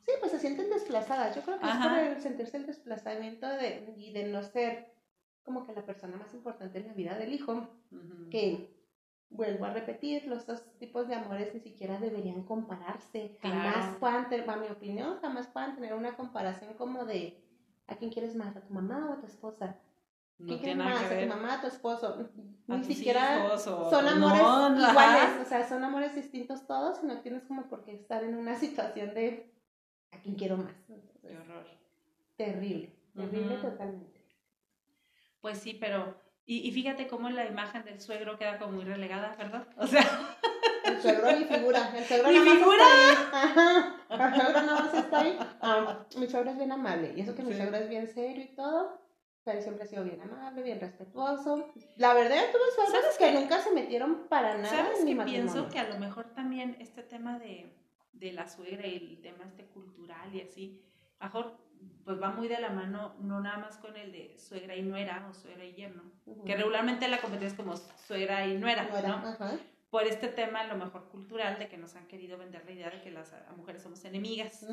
Sí, 0.05 0.11
pues 0.19 0.31
se 0.31 0.39
sienten 0.39 0.69
desplazadas. 0.69 1.33
Yo 1.33 1.41
creo 1.43 1.59
que 1.59 1.65
es 1.65 1.75
por 1.77 1.97
el 1.97 2.21
sentirse 2.21 2.57
el 2.57 2.65
desplazamiento 2.65 3.47
de, 3.47 3.93
y 3.97 4.11
de 4.11 4.25
no 4.25 4.43
ser 4.43 4.93
como 5.43 5.65
que 5.65 5.73
la 5.73 5.85
persona 5.85 6.17
más 6.17 6.33
importante 6.33 6.79
en 6.79 6.87
la 6.87 6.93
vida 6.93 7.17
del 7.17 7.33
hijo. 7.33 7.69
Que, 8.29 8.72
vuelvo 9.33 9.65
a 9.65 9.71
repetir, 9.73 10.25
los 10.27 10.45
dos 10.47 10.63
tipos 10.79 11.07
de 11.07 11.15
amores 11.15 11.53
ni 11.53 11.59
siquiera 11.59 11.99
deberían 11.99 12.43
compararse. 12.43 13.37
Jamás 13.41 13.73
Claro. 13.75 13.99
puedan 13.99 14.29
tener, 14.29 14.49
a 14.49 14.55
mi 14.57 14.67
opinión, 14.67 15.17
jamás 15.21 15.47
puedan 15.47 15.75
tener 15.75 15.93
una 15.93 16.15
comparación 16.15 16.73
como 16.75 17.05
de 17.05 17.43
¿a 17.87 17.95
quién 17.95 18.11
quieres 18.11 18.35
más? 18.35 18.55
¿A 18.55 18.61
tu 18.61 18.73
mamá 18.73 19.09
o 19.09 19.13
a 19.13 19.19
tu 19.19 19.25
esposa? 19.27 19.77
No 20.39 20.47
¿Quién 20.47 20.59
quieres 20.59 20.77
más? 20.77 21.03
que 21.03 21.15
¿A 21.15 21.21
tu 21.23 21.27
mamá, 21.27 21.53
a 21.55 21.61
tu 21.61 21.67
esposo? 21.67 22.29
A 22.67 22.77
Ni 22.77 22.83
siquiera 22.83 23.45
hijos 23.45 23.67
o- 23.67 23.89
son 23.89 24.07
amores 24.07 24.41
no, 24.41 24.69
iguales, 24.89 25.23
ajá. 25.23 25.41
o 25.41 25.45
sea, 25.45 25.67
son 25.69 25.83
amores 25.83 26.15
distintos 26.15 26.65
todos 26.65 27.03
y 27.03 27.05
no 27.07 27.19
tienes 27.21 27.43
como 27.43 27.63
por 27.67 27.83
qué 27.83 27.93
estar 27.93 28.23
en 28.23 28.35
una 28.35 28.55
situación 28.59 29.13
de 29.13 29.51
a 30.11 30.17
quién 30.17 30.35
quiero 30.35 30.57
más. 30.57 30.73
Entonces, 30.89 31.21
Qué 31.21 31.37
horror. 31.37 31.65
terrible, 32.35 32.93
terrible 33.15 33.57
totalmente. 33.57 34.21
Pues 35.41 35.57
sí, 35.59 35.73
pero... 35.79 36.15
Y, 36.45 36.67
y 36.67 36.71
fíjate 36.71 37.07
cómo 37.07 37.29
la 37.29 37.45
imagen 37.45 37.83
del 37.85 38.01
suegro 38.01 38.37
queda 38.37 38.57
como 38.59 38.73
muy 38.73 38.83
relegada, 38.85 39.35
¿verdad? 39.37 39.65
O 39.77 39.87
sea, 39.87 40.03
El 40.83 41.01
suegro 41.01 41.31
ni 41.31 41.45
figura, 41.45 41.93
el 41.95 42.03
suegro 42.03 42.27
¿Ni 42.27 42.33
nada 42.39 42.45
más 42.45 42.57
figura? 42.57 42.83
está 42.83 43.41
ahí. 43.41 43.53
Ajá, 44.09 44.27
el 44.27 44.41
suegro 44.41 44.61
nada 44.63 44.81
más 44.81 44.93
está 44.93 45.19
ahí. 45.19 45.39
Ah, 45.61 46.05
mi 46.17 46.27
suegro 46.27 46.51
es 46.51 46.57
bien 46.57 46.71
amable, 46.73 47.13
y 47.15 47.21
eso 47.21 47.33
que 47.33 47.43
mi 47.43 47.51
Sí. 47.53 47.57
suegro 47.57 47.77
es 47.77 47.87
bien 47.89 48.07
serio 48.09 48.43
y 48.43 48.47
todo, 48.55 49.01
pero 49.45 49.61
siempre 49.61 49.85
ha 49.85 49.87
sido 49.87 50.03
bien 50.03 50.21
amable, 50.21 50.61
bien 50.61 50.81
respetuoso. 50.81 51.71
La 51.95 52.13
verdad, 52.13 52.43
tuve 52.51 52.61
suegros 52.75 52.91
¿Sabes 53.01 53.17
que 53.17 53.31
nunca 53.31 53.61
se 53.61 53.71
metieron 53.71 54.27
para 54.27 54.57
nada 54.57 54.67
¿Sabes 54.69 54.99
en 54.99 55.05
mi 55.05 55.15
matrimonio. 55.15 55.51
pienso? 55.53 55.71
Que 55.71 55.79
a 55.79 55.87
lo 55.89 55.97
mejor 55.99 56.33
también 56.33 56.75
este 56.81 57.03
tema 57.03 57.39
de, 57.39 57.73
de 58.11 58.33
la 58.33 58.49
suegra 58.49 58.85
y 58.85 58.97
el 58.97 59.21
tema 59.21 59.45
este 59.45 59.65
cultural 59.67 60.35
y 60.35 60.41
así, 60.41 60.81
a 61.19 61.25
mejor 61.27 61.57
pues 62.05 62.21
va 62.21 62.29
muy 62.31 62.47
de 62.47 62.59
la 62.59 62.69
mano, 62.69 63.15
no 63.21 63.39
nada 63.39 63.57
más 63.57 63.77
con 63.77 63.95
el 63.95 64.11
de 64.11 64.37
suegra 64.37 64.75
y 64.75 64.81
nuera 64.81 65.27
o 65.29 65.33
suegra 65.33 65.63
y 65.65 65.73
yerno, 65.73 66.03
que 66.45 66.55
regularmente 66.55 67.07
la 67.07 67.19
competencia 67.21 67.49
es 67.49 67.53
como 67.53 67.75
suegra 67.77 68.45
y 68.47 68.57
nuera, 68.57 68.83
No 68.89 69.07
¿no? 69.07 69.13
ajá. 69.29 69.57
Por 69.89 70.03
este 70.07 70.27
tema 70.27 70.61
a 70.61 70.67
lo 70.67 70.75
mejor 70.75 71.07
cultural 71.09 71.59
de 71.59 71.67
que 71.69 71.77
nos 71.77 71.95
han 71.95 72.07
querido 72.07 72.37
vender 72.37 72.65
la 72.65 72.71
idea 72.71 72.89
de 72.89 73.01
que 73.01 73.11
las 73.11 73.31
mujeres 73.55 73.83
somos 73.83 74.03
enemigas. 74.05 74.65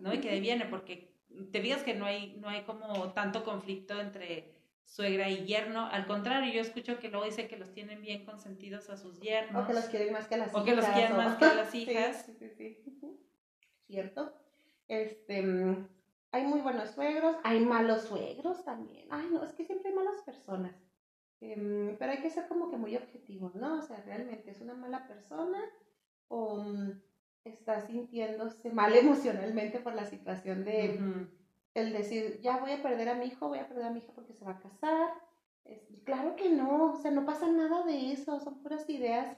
¿no? 0.00 0.12
Y 0.12 0.20
que 0.20 0.38
viene, 0.40 0.66
porque 0.66 1.10
te 1.52 1.60
digas 1.60 1.82
que 1.82 1.94
no 1.94 2.04
hay, 2.04 2.36
no 2.38 2.48
hay 2.50 2.62
como 2.64 3.12
tanto 3.12 3.44
conflicto 3.44 3.98
entre 3.98 4.52
suegra 4.84 5.28
y 5.30 5.46
yerno, 5.46 5.86
al 5.86 6.06
contrario, 6.06 6.52
yo 6.52 6.60
escucho 6.60 6.98
que 6.98 7.08
luego 7.08 7.24
dicen 7.24 7.48
que 7.48 7.56
los 7.56 7.72
tienen 7.72 8.00
bien 8.02 8.24
consentidos 8.26 8.88
a 8.90 8.96
sus 8.98 9.18
yernos. 9.20 9.64
O 9.64 9.66
que 9.66 9.72
los 9.74 9.84
quieren 9.86 10.12
más 10.12 10.26
que 10.28 10.34
a 10.34 10.38
las 10.38 10.48
O 10.54 10.58
hijas. 10.58 10.64
que 10.64 10.76
los 10.76 10.84
quieren 10.86 11.16
más 11.16 11.36
que 11.38 11.44
a 11.46 11.54
las 11.54 11.74
hijas. 11.74 12.26
Sí, 12.26 12.34
sí, 12.38 12.48
sí. 12.56 12.78
¿Cierto? 13.86 14.32
Este, 14.86 15.42
mm, 15.42 15.88
hay 16.32 16.44
muy 16.44 16.60
buenos 16.60 16.90
suegros, 16.90 17.36
hay 17.44 17.64
malos 17.64 18.02
suegros 18.02 18.64
también. 18.64 19.08
Ay, 19.10 19.28
no, 19.30 19.42
es 19.44 19.52
que 19.52 19.64
siempre 19.64 19.90
hay 19.90 19.96
malas 19.96 20.20
personas. 20.22 20.74
Em, 21.40 21.96
pero 21.98 22.12
hay 22.12 22.20
que 22.20 22.30
ser 22.30 22.48
como 22.48 22.70
que 22.70 22.76
muy 22.76 22.96
objetivos, 22.96 23.54
¿no? 23.54 23.78
O 23.78 23.82
sea, 23.82 24.00
realmente 24.04 24.50
es 24.50 24.60
una 24.60 24.74
mala 24.74 25.06
persona 25.06 25.58
o 26.28 26.56
mm, 26.56 27.00
está 27.44 27.80
sintiéndose 27.80 28.70
mal 28.70 28.94
emocionalmente 28.94 29.78
por 29.78 29.94
la 29.94 30.04
situación 30.04 30.64
de 30.64 31.28
el 31.74 31.92
decir, 31.92 32.40
ya 32.40 32.58
voy 32.58 32.72
a 32.72 32.82
perder 32.82 33.08
a 33.08 33.14
mi 33.14 33.26
hijo, 33.26 33.48
voy 33.48 33.58
a 33.58 33.68
perder 33.68 33.84
a 33.84 33.90
mi 33.90 34.00
hija 34.00 34.12
porque 34.12 34.34
se 34.34 34.44
va 34.44 34.52
a 34.52 34.58
casar, 34.58 35.10
claro 36.04 36.36
que 36.36 36.48
no, 36.50 36.92
o 36.92 36.96
sea, 36.96 37.10
no 37.10 37.24
pasa 37.24 37.46
nada 37.46 37.84
de 37.84 38.12
eso, 38.12 38.40
son 38.40 38.62
puras 38.62 38.88
ideas, 38.88 39.36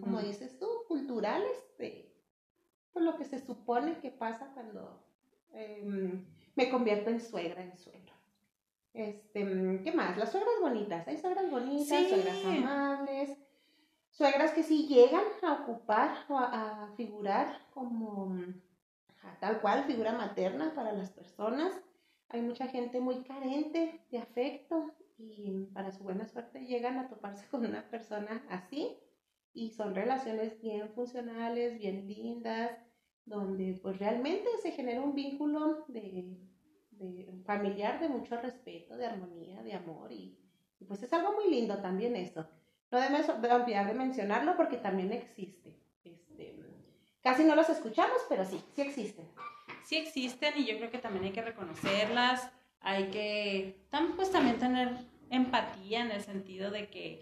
como 0.00 0.20
dices 0.20 0.58
tú, 0.58 0.66
culturales, 0.86 1.56
de 1.78 2.14
por 2.92 3.02
lo 3.02 3.16
que 3.16 3.24
se 3.24 3.38
supone 3.38 3.98
que 4.00 4.10
pasa 4.10 4.50
cuando 4.54 5.07
em, 5.52 6.24
me 6.54 6.70
convierto 6.70 7.10
en 7.10 7.20
suegra, 7.20 7.62
en 7.62 7.76
suegro. 7.76 8.14
Este, 8.94 9.80
¿qué 9.84 9.92
más? 9.92 10.16
Las 10.16 10.32
suegras 10.32 10.54
bonitas, 10.60 11.06
hay 11.06 11.16
suegras 11.16 11.48
bonitas, 11.50 12.08
suegras 12.08 12.44
amables, 12.44 13.38
suegras 14.10 14.50
que 14.52 14.64
sí 14.64 14.88
llegan 14.88 15.22
a 15.42 15.52
ocupar 15.52 16.26
o 16.28 16.36
a, 16.36 16.92
figurar 16.96 17.60
como 17.72 18.34
tal 19.40 19.60
cual 19.60 19.84
figura 19.84 20.12
materna 20.12 20.74
para 20.74 20.92
las 20.92 21.10
personas. 21.10 21.72
Hay 22.28 22.42
mucha 22.42 22.66
gente 22.66 23.00
muy 23.00 23.22
carente 23.22 24.04
de 24.10 24.18
afecto 24.18 24.92
y 25.16 25.66
para 25.72 25.92
su 25.92 26.02
buena 26.02 26.26
suerte 26.26 26.66
llegan 26.66 26.98
a 26.98 27.08
toparse 27.08 27.46
con 27.48 27.64
una 27.64 27.88
persona 27.90 28.44
así 28.50 28.98
y 29.52 29.70
son 29.70 29.94
relaciones 29.94 30.60
bien 30.60 30.90
funcionales, 30.90 31.78
bien 31.78 32.06
lindas, 32.08 32.72
donde 33.28 33.78
pues 33.82 33.98
realmente 33.98 34.48
se 34.62 34.72
genera 34.72 35.00
un 35.00 35.14
vínculo 35.14 35.84
de, 35.88 36.36
familiar 37.44 38.00
de 38.00 38.08
mucho 38.08 38.40
respeto, 38.40 38.96
de 38.96 39.06
armonía, 39.06 39.62
de 39.62 39.74
amor 39.74 40.12
y, 40.12 40.36
pues 40.86 41.02
es 41.02 41.12
algo 41.12 41.32
muy 41.32 41.50
lindo 41.50 41.78
también 41.78 42.14
eso. 42.16 42.48
No 42.90 42.98
debemos 42.98 43.28
olvidar 43.28 43.86
de 43.86 43.94
mencionarlo 43.94 44.56
porque 44.56 44.76
también 44.76 45.12
existe. 45.12 45.76
Este, 46.04 46.56
casi 47.20 47.44
no 47.44 47.54
los 47.56 47.68
escuchamos, 47.68 48.18
pero 48.28 48.44
sí, 48.44 48.62
sí 48.74 48.82
existen. 48.82 49.26
Sí 49.84 49.96
existen 49.96 50.54
y 50.56 50.66
yo 50.66 50.76
creo 50.78 50.90
que 50.90 50.98
también 50.98 51.24
hay 51.24 51.32
que 51.32 51.42
reconocerlas, 51.42 52.48
hay 52.80 53.10
que 53.10 53.84
pues, 54.16 54.30
también 54.30 54.58
tener 54.58 54.96
empatía 55.30 56.02
en 56.02 56.12
el 56.12 56.22
sentido 56.22 56.70
de 56.70 56.88
que 56.88 57.20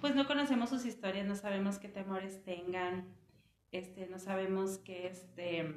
pues 0.00 0.14
no 0.14 0.26
conocemos 0.26 0.70
sus 0.70 0.84
historias, 0.84 1.26
no 1.26 1.36
sabemos 1.36 1.78
qué 1.78 1.88
temores 1.88 2.42
tengan, 2.44 3.06
este, 3.72 4.06
no 4.06 4.18
sabemos 4.18 4.78
qué, 4.78 5.06
este, 5.08 5.74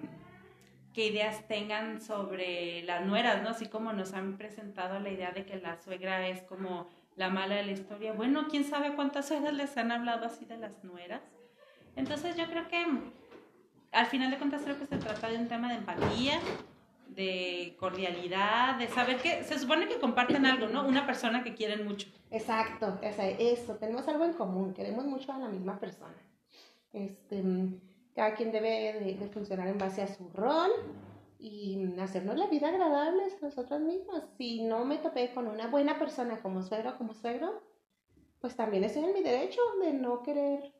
qué 0.93 1.07
ideas 1.07 1.47
tengan 1.47 2.01
sobre 2.01 2.83
las 2.83 3.05
nueras, 3.05 3.41
¿no? 3.41 3.49
Así 3.49 3.67
como 3.67 3.93
nos 3.93 4.13
han 4.13 4.37
presentado 4.37 4.99
la 4.99 5.09
idea 5.09 5.31
de 5.31 5.45
que 5.45 5.57
la 5.57 5.77
suegra 5.81 6.27
es 6.27 6.43
como 6.43 6.87
la 7.15 7.29
mala 7.29 7.55
de 7.55 7.63
la 7.63 7.71
historia. 7.71 8.13
Bueno, 8.13 8.47
quién 8.49 8.65
sabe 8.65 8.95
cuántas 8.95 9.27
suegras 9.27 9.53
les 9.53 9.75
han 9.77 9.91
hablado 9.91 10.25
así 10.25 10.45
de 10.45 10.57
las 10.57 10.83
nueras. 10.83 11.21
Entonces 11.95 12.35
yo 12.35 12.45
creo 12.47 12.67
que 12.67 12.85
al 13.93 14.05
final 14.07 14.29
de 14.29 14.37
cuentas 14.37 14.61
creo 14.63 14.77
que 14.77 14.85
se 14.85 14.97
trata 14.97 15.29
de 15.29 15.37
un 15.37 15.47
tema 15.47 15.69
de 15.69 15.75
empatía, 15.75 16.39
de 17.07 17.77
cordialidad, 17.79 18.75
de 18.75 18.89
saber 18.89 19.17
que 19.21 19.43
se 19.43 19.57
supone 19.57 19.87
que 19.87 19.99
comparten 19.99 20.45
algo, 20.45 20.67
¿no? 20.67 20.85
Una 20.85 21.05
persona 21.05 21.43
que 21.43 21.55
quieren 21.55 21.85
mucho. 21.85 22.09
Exacto, 22.29 22.99
eso, 23.01 23.75
tenemos 23.75 24.05
algo 24.09 24.25
en 24.25 24.33
común, 24.33 24.73
queremos 24.73 25.05
mucho 25.05 25.31
a 25.31 25.37
la 25.37 25.47
misma 25.47 25.79
persona. 25.79 26.15
Este, 26.95 27.43
cada 28.15 28.33
quien 28.35 28.53
debe 28.53 29.17
de, 29.19 29.27
funcionar 29.27 29.67
en 29.67 29.77
base 29.77 30.01
a 30.01 30.07
su 30.07 30.29
rol 30.29 30.71
y 31.37 31.93
hacernos 31.99 32.37
la 32.37 32.47
vida 32.47 32.69
agradable 32.69 33.23
a 33.23 33.45
nosotros 33.45 33.81
mismos. 33.81 34.23
Si 34.37 34.63
no 34.63 34.85
me 34.85 34.97
topé 34.97 35.33
con 35.33 35.47
una 35.47 35.67
buena 35.67 35.99
persona 35.99 36.41
como 36.41 36.63
suegro 36.63 36.97
como 36.97 37.13
suegro, 37.13 37.61
pues 38.39 38.55
también 38.55 38.85
estoy 38.85 39.03
en 39.03 39.13
mi 39.13 39.21
derecho 39.21 39.59
de 39.81 39.91
no 39.91 40.23
querer 40.23 40.73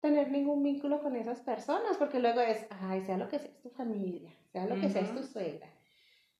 tener 0.00 0.32
ningún 0.32 0.64
vínculo 0.64 1.00
con 1.00 1.14
esas 1.14 1.40
personas, 1.40 1.96
porque 1.96 2.18
luego 2.18 2.40
es, 2.40 2.66
ay, 2.68 3.02
sea 3.02 3.16
lo 3.16 3.28
que 3.28 3.38
sea, 3.38 3.48
es 3.48 3.62
tu 3.62 3.70
familia, 3.70 4.34
sea 4.50 4.66
lo 4.66 4.74
que 4.74 4.90
sea, 4.90 5.02
es 5.02 5.14
tu 5.14 5.22
suegra. 5.22 5.68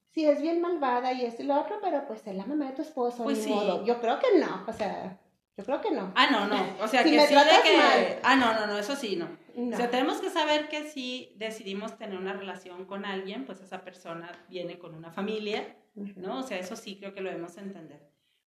Si 0.08 0.24
es 0.24 0.42
bien 0.42 0.60
malvada 0.60 1.12
y 1.12 1.24
esto 1.24 1.42
y 1.42 1.46
lo 1.46 1.60
otro, 1.60 1.76
pero 1.80 2.04
pues 2.08 2.26
es 2.26 2.34
la 2.34 2.44
mamá 2.44 2.66
de 2.66 2.72
tu 2.72 2.82
esposo, 2.82 3.22
pues 3.22 3.46
ni 3.46 3.54
modo. 3.54 3.84
Yo 3.84 4.00
creo 4.00 4.18
que 4.18 4.40
no, 4.40 4.64
o 4.66 4.72
sea, 4.72 5.21
yo 5.56 5.64
creo 5.64 5.80
que 5.80 5.90
no. 5.90 6.12
Ah, 6.14 6.28
no, 6.30 6.46
no. 6.46 6.82
O 6.82 6.88
sea, 6.88 7.02
que 7.04 7.10
sí 7.10 7.34
de 7.34 7.62
que. 7.62 8.18
Ah, 8.22 8.36
no, 8.36 8.54
no, 8.54 8.66
no, 8.66 8.78
eso 8.78 8.96
sí, 8.96 9.16
no. 9.16 9.28
O 9.54 9.76
sea, 9.76 9.90
tenemos 9.90 10.20
que 10.20 10.30
saber 10.30 10.68
que 10.68 10.84
si 10.84 11.34
decidimos 11.36 11.98
tener 11.98 12.18
una 12.18 12.32
relación 12.32 12.86
con 12.86 13.04
alguien, 13.04 13.44
pues 13.44 13.60
esa 13.60 13.82
persona 13.82 14.32
viene 14.48 14.78
con 14.78 14.94
una 14.94 15.12
familia, 15.12 15.76
¿no? 16.16 16.38
O 16.38 16.42
sea, 16.42 16.58
eso 16.58 16.74
sí 16.74 16.96
creo 16.96 17.12
que 17.12 17.20
lo 17.20 17.28
debemos 17.28 17.56
entender. 17.58 18.00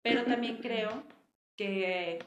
Pero 0.03 0.25
también 0.25 0.59
creo 0.59 1.03
que, 1.57 2.21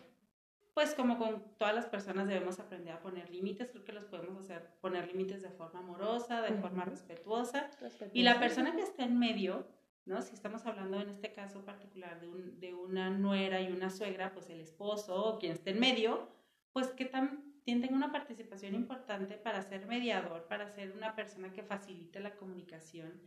pues 0.74 0.96
como 0.96 1.18
con 1.18 1.44
todas 1.58 1.74
las 1.74 1.86
personas 1.86 2.28
debemos 2.28 2.60
aprender 2.60 2.94
a 2.94 3.00
poner 3.00 3.30
límites, 3.30 3.70
creo 3.70 3.86
que 3.86 3.94
los 3.94 4.06
podemos 4.06 4.38
hacer, 4.38 4.68
poner 4.82 5.08
límites 5.08 5.42
de 5.42 5.50
forma 5.52 5.80
amorosa, 5.80 6.42
de 6.42 6.54
forma 6.56 6.84
respetuosa. 6.84 7.70
Y 8.14 8.24
la 8.24 8.40
persona 8.40 8.76
que 8.76 8.82
está 8.82 9.04
en 9.04 9.18
medio, 9.18 9.66
¿no? 10.08 10.22
Si 10.22 10.34
estamos 10.34 10.66
hablando 10.66 11.00
en 11.00 11.10
este 11.10 11.34
caso 11.34 11.64
particular 11.64 12.20
de, 12.20 12.28
un, 12.28 12.60
de 12.60 12.74
una 12.74 13.10
nuera 13.10 13.62
y 13.62 13.72
una 13.72 13.90
suegra, 13.90 14.34
pues 14.34 14.50
el 14.50 14.60
esposo 14.62 15.16
o 15.16 15.40
quien 15.40 15.52
esté 15.52 15.72
en 15.72 15.80
medio, 15.80 16.30
pues 16.72 16.88
que 16.88 17.06
también 17.06 17.82
tenga 17.82 17.96
una 17.96 18.12
participación 18.12 18.74
importante 18.74 19.36
para 19.36 19.62
ser 19.62 19.86
mediador, 19.86 20.48
para 20.48 20.70
ser 20.70 20.92
una 20.94 21.16
persona 21.16 21.52
que 21.52 21.64
facilite 21.64 22.20
la 22.20 22.36
comunicación 22.36 23.22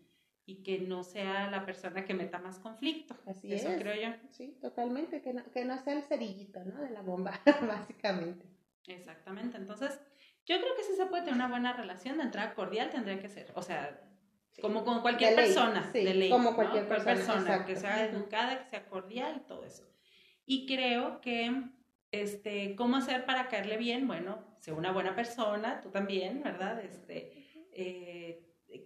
y 0.47 0.63
que 0.63 0.81
no 0.81 1.05
sea 1.05 1.51
la 1.51 1.65
persona 1.65 2.05
que 2.05 2.15
meta 2.15 2.39
más 2.39 2.59
conflicto. 2.59 3.15
Así 3.27 3.53
Eso 3.53 3.69
creo 3.79 3.95
yo. 3.95 4.17
Sí, 4.31 4.59
totalmente, 4.61 5.21
que 5.21 5.35
no, 5.35 5.45
que 5.53 5.65
no 5.65 5.79
sea 5.79 5.95
el 5.95 6.03
cerillito, 6.03 6.65
¿no? 6.65 6.81
De 6.81 6.91
la 6.91 7.03
bomba, 7.03 7.41
básicamente. 7.69 8.47
Exactamente, 8.87 9.59
entonces 9.59 10.01
yo 10.47 10.57
creo 10.59 10.75
que 10.75 10.83
sí 10.83 10.95
se 10.97 11.07
puede 11.07 11.23
tener 11.23 11.37
una 11.37 11.49
buena 11.49 11.73
relación, 11.75 12.17
de 12.17 12.25
entrada 12.25 12.55
cordial 12.55 12.91
tendría 12.91 13.21
que 13.21 13.29
ser, 13.29 13.53
o 13.55 13.63
sea, 13.63 14.10
como 14.61 14.85
con 14.85 15.01
cualquier 15.01 15.35
persona 15.35 15.91
de 15.93 16.15
ley. 16.15 16.31
Como 16.31 16.55
cualquier 16.55 16.89
persona. 16.89 17.65
que 17.65 17.77
sea 17.77 18.05
educada, 18.05 18.59
que 18.59 18.71
sea 18.71 18.87
cordial 18.87 19.43
y 19.45 19.47
todo 19.47 19.65
eso. 19.65 19.85
Y 20.47 20.67
creo 20.67 21.21
que, 21.21 21.53
este, 22.11 22.75
¿cómo 22.77 22.97
hacer 22.97 23.25
para 23.25 23.49
caerle 23.49 23.77
bien? 23.77 24.07
Bueno, 24.07 24.45
sea 24.61 24.75
una 24.75 24.93
buena 24.93 25.15
persona, 25.15 25.81
tú 25.81 25.91
también, 25.91 26.43
¿verdad? 26.43 26.81
Este, 26.85 27.69
eh, 27.73 28.43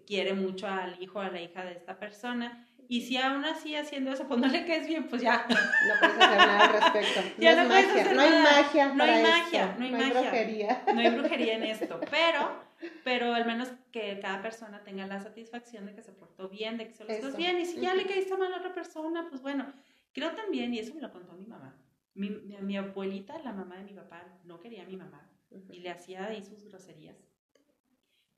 quiere 0.06 0.34
mucho 0.34 0.66
al 0.66 1.02
hijo 1.02 1.18
o 1.18 1.22
a 1.22 1.30
la 1.30 1.40
hija 1.40 1.64
de 1.64 1.72
esta 1.72 1.98
persona. 1.98 2.68
Y 2.86 3.00
si 3.00 3.16
aún 3.16 3.44
así 3.44 3.74
haciendo 3.74 4.12
eso, 4.12 4.28
pues 4.28 4.38
no 4.40 4.46
le 4.46 4.66
caes 4.66 4.86
bien, 4.86 5.08
pues 5.08 5.22
ya. 5.22 5.46
No 5.48 5.56
puedes 6.00 6.16
hacer 6.16 6.38
nada 6.38 6.64
al 6.64 6.72
respecto. 6.72 7.20
No, 7.38 7.42
ya 7.42 7.62
no, 7.62 7.68
magia. 7.68 8.12
no 8.12 8.22
hay 8.22 8.42
magia. 8.42 8.86
No 8.94 9.04
hay 9.04 9.22
magia, 9.22 9.74
no 9.78 9.84
hay, 9.84 9.90
no 9.90 9.98
hay 9.98 10.10
brujería. 10.10 10.82
No 10.92 11.00
hay 11.00 11.10
brujería 11.10 11.54
en 11.54 11.62
esto. 11.64 12.00
Pero 12.10 12.63
pero 13.04 13.34
al 13.34 13.46
menos 13.46 13.68
que 13.92 14.18
cada 14.20 14.42
persona 14.42 14.82
tenga 14.82 15.06
la 15.06 15.20
satisfacción 15.20 15.86
de 15.86 15.94
que 15.94 16.02
se 16.02 16.12
portó 16.12 16.48
bien, 16.48 16.78
de 16.78 16.88
que 16.88 16.94
se 16.94 17.04
lo 17.04 17.10
estás 17.10 17.36
bien, 17.36 17.58
y 17.60 17.64
si 17.64 17.80
ya 17.80 17.94
le 17.94 18.06
caíste 18.06 18.36
mal 18.36 18.52
a 18.52 18.58
otra 18.58 18.74
persona, 18.74 19.26
pues 19.28 19.42
bueno, 19.42 19.72
creo 20.12 20.32
también, 20.32 20.74
y 20.74 20.78
eso 20.78 20.94
me 20.94 21.00
lo 21.00 21.12
contó 21.12 21.32
mi 21.34 21.46
mamá, 21.46 21.76
mi, 22.14 22.30
mi, 22.30 22.76
abuelita, 22.76 23.38
la 23.40 23.52
mamá 23.52 23.76
de 23.76 23.84
mi 23.84 23.94
papá, 23.94 24.38
no 24.44 24.60
quería 24.60 24.82
a 24.82 24.86
mi 24.86 24.96
mamá 24.96 25.30
y 25.70 25.80
le 25.80 25.90
hacía 25.90 26.26
ahí 26.26 26.42
sus 26.42 26.64
groserías, 26.64 27.16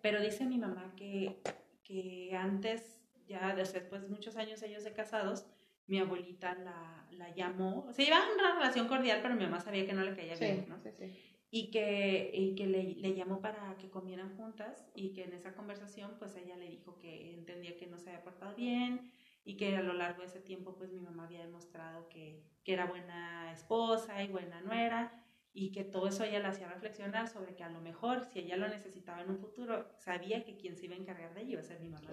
pero 0.00 0.20
dice 0.20 0.44
mi 0.44 0.58
mamá 0.58 0.94
que, 0.96 1.40
que 1.82 2.34
antes, 2.36 3.00
ya 3.26 3.54
después 3.54 4.02
de 4.02 4.08
muchos 4.08 4.36
años 4.36 4.62
ellos 4.62 4.84
de 4.84 4.92
casados, 4.92 5.46
mi 5.86 5.98
abuelita 5.98 6.54
la, 6.54 7.06
la 7.12 7.34
llamó, 7.34 7.92
se 7.92 8.04
llevaban 8.04 8.28
una 8.34 8.54
relación 8.54 8.88
cordial, 8.88 9.20
pero 9.22 9.34
mi 9.34 9.44
mamá 9.44 9.60
sabía 9.60 9.86
que 9.86 9.92
no 9.92 10.02
le 10.02 10.16
caía 10.16 10.36
bien, 10.36 10.66
¿no? 10.68 10.80
Sí, 10.80 10.90
sí 10.92 11.35
y 11.50 11.70
que, 11.70 12.30
y 12.34 12.54
que 12.54 12.66
le, 12.66 12.94
le, 12.94 13.14
llamó 13.14 13.40
para 13.40 13.76
que 13.78 13.88
comieran 13.88 14.36
juntas 14.36 14.88
y 14.94 15.12
que 15.12 15.24
en 15.24 15.32
esa 15.32 15.54
conversación 15.54 16.16
pues 16.18 16.36
ella 16.36 16.56
le 16.56 16.68
dijo 16.68 16.98
que 16.98 17.34
entendía 17.34 17.76
que 17.76 17.86
no 17.86 17.98
se 17.98 18.10
había 18.10 18.24
portado 18.24 18.54
bien 18.54 19.12
y 19.44 19.56
que 19.56 19.76
a 19.76 19.82
lo 19.82 19.92
largo 19.92 20.22
de 20.22 20.26
ese 20.26 20.40
tiempo 20.40 20.74
pues 20.76 20.90
mi 20.90 21.00
mamá 21.00 21.24
había 21.24 21.40
demostrado 21.40 22.08
que, 22.08 22.42
que 22.64 22.72
era 22.72 22.86
buena 22.86 23.52
esposa 23.52 24.22
y 24.22 24.28
buena 24.28 24.60
nuera 24.60 25.22
y 25.58 25.72
que 25.72 25.84
todo 25.84 26.08
eso 26.08 26.22
ella 26.22 26.40
la 26.40 26.48
hacía 26.48 26.68
reflexionar 26.68 27.28
sobre 27.28 27.54
que 27.54 27.64
a 27.64 27.70
lo 27.70 27.80
mejor 27.80 28.26
si 28.26 28.40
ella 28.40 28.58
lo 28.58 28.68
necesitaba 28.68 29.22
en 29.22 29.30
un 29.30 29.38
futuro 29.38 29.88
sabía 29.96 30.44
que 30.44 30.58
quien 30.58 30.76
se 30.76 30.84
iba 30.84 30.94
a 30.94 30.98
encargar 30.98 31.32
de 31.32 31.42
ella 31.42 31.52
iba 31.52 31.60
a 31.60 31.64
ser 31.64 31.80
mi 31.80 31.88
mamá. 31.88 32.10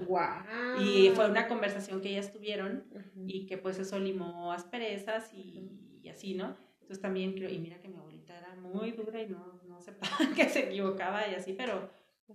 Y 0.80 1.10
fue 1.10 1.30
una 1.30 1.50
conversación 1.50 2.00
que 2.00 2.10
ellas 2.10 2.32
tuvieron 2.32 2.86
y 3.28 3.46
que 3.46 3.58
pues 3.58 3.80
eso 3.80 4.00
limó 4.00 4.54
asperezas 4.54 5.34
y, 5.34 6.00
y 6.02 6.08
así, 6.08 6.36
¿no? 6.36 6.56
Entonces 6.84 7.02
también 7.02 7.34
creo, 7.34 7.50
y 7.50 7.60
mira 7.60 7.80
que 7.80 7.88
mi 7.88 7.96
abuelita 7.96 8.38
era 8.38 8.56
muy 8.56 8.92
dura 8.92 9.22
y 9.22 9.28
no, 9.28 9.62
no 9.66 9.78
aceptaba 9.78 10.18
que 10.36 10.50
se 10.50 10.68
equivocaba 10.68 11.26
y 11.30 11.34
así, 11.34 11.54
pero, 11.54 11.90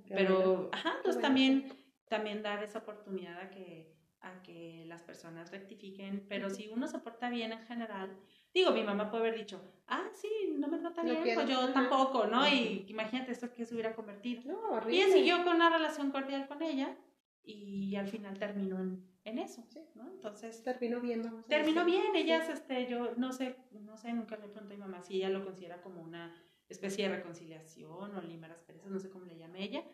pero, 0.08 0.70
ajá, 0.72 0.94
entonces 0.96 1.20
también, 1.20 1.70
también 2.08 2.42
dar 2.42 2.62
esa 2.64 2.78
oportunidad 2.78 3.38
a 3.38 3.50
que, 3.50 3.94
a 4.20 4.42
que 4.42 4.84
las 4.86 5.02
personas 5.02 5.50
rectifiquen, 5.50 6.24
pero 6.30 6.48
si 6.48 6.68
uno 6.68 6.88
se 6.88 6.98
porta 6.98 7.28
bien 7.28 7.52
en 7.52 7.60
general, 7.66 8.16
digo, 8.54 8.70
mi 8.70 8.82
mamá 8.82 9.10
puede 9.10 9.28
haber 9.28 9.38
dicho, 9.38 9.60
ah, 9.86 10.08
sí, 10.14 10.56
no 10.58 10.68
me 10.68 10.78
trata 10.78 11.02
bien, 11.02 11.22
pues 11.34 11.46
yo 11.46 11.68
tampoco, 11.74 12.26
¿no? 12.26 12.48
Y 12.48 12.86
imagínate 12.88 13.32
esto 13.32 13.52
que 13.52 13.66
se 13.66 13.74
hubiera 13.74 13.94
convertido. 13.94 14.44
No, 14.44 14.90
y 14.90 15.02
ella 15.02 15.12
siguió 15.12 15.44
con 15.44 15.56
una 15.56 15.68
relación 15.68 16.10
cordial 16.10 16.48
con 16.48 16.62
ella 16.62 16.96
y 17.44 17.96
al 17.96 18.08
final 18.08 18.38
terminó 18.38 18.80
en 18.80 19.06
en 19.28 19.38
eso, 19.38 19.64
¿no? 19.94 20.08
Entonces... 20.10 20.62
Terminó 20.62 21.00
bien, 21.00 21.22
vamos 21.22 21.44
a 21.44 21.48
Terminó 21.48 21.84
bien, 21.84 22.14
ellas, 22.14 22.48
este, 22.48 22.86
yo 22.86 23.14
no 23.16 23.32
sé, 23.32 23.56
no 23.72 23.96
sé, 23.96 24.12
nunca 24.12 24.36
le 24.36 24.48
pregunté 24.48 24.60
a 24.60 24.62
mi 24.64 24.76
mamá 24.76 25.02
si 25.02 25.16
ella 25.16 25.28
lo 25.28 25.44
considera 25.44 25.80
como 25.80 26.02
una 26.02 26.34
especie 26.68 27.08
de 27.08 27.16
reconciliación 27.16 28.16
o 28.16 28.20
limar 28.22 28.52
asperezas, 28.52 28.90
no 28.90 28.98
sé 28.98 29.08
cómo 29.08 29.24
le 29.24 29.38
llame 29.38 29.62
ella, 29.62 29.84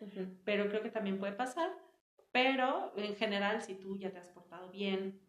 pero 0.43 0.67
creo 0.67 0.81
que 0.81 0.89
también 0.89 1.19
puede 1.19 1.33
pasar, 1.33 1.71
pero 2.31 2.93
en 2.97 3.15
general 3.15 3.61
si 3.61 3.75
tú 3.75 3.97
ya 3.97 4.11
te 4.11 4.19
has 4.19 4.29
portado 4.29 4.69
bien, 4.71 5.21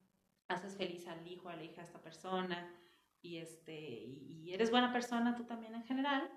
haces 0.49 0.77
feliz 0.77 1.07
al 1.07 1.27
hijo, 1.27 1.49
a 1.49 1.57
la 1.57 1.64
hija 1.64 1.83
de 1.83 1.87
esta 1.87 2.03
persona 2.03 2.73
y, 3.21 3.37
este, 3.38 3.79
y 3.79 4.53
eres 4.53 4.71
buena 4.71 4.92
persona 4.92 5.35
tú 5.35 5.45
también 5.45 5.75
en 5.75 5.85
general, 5.85 6.29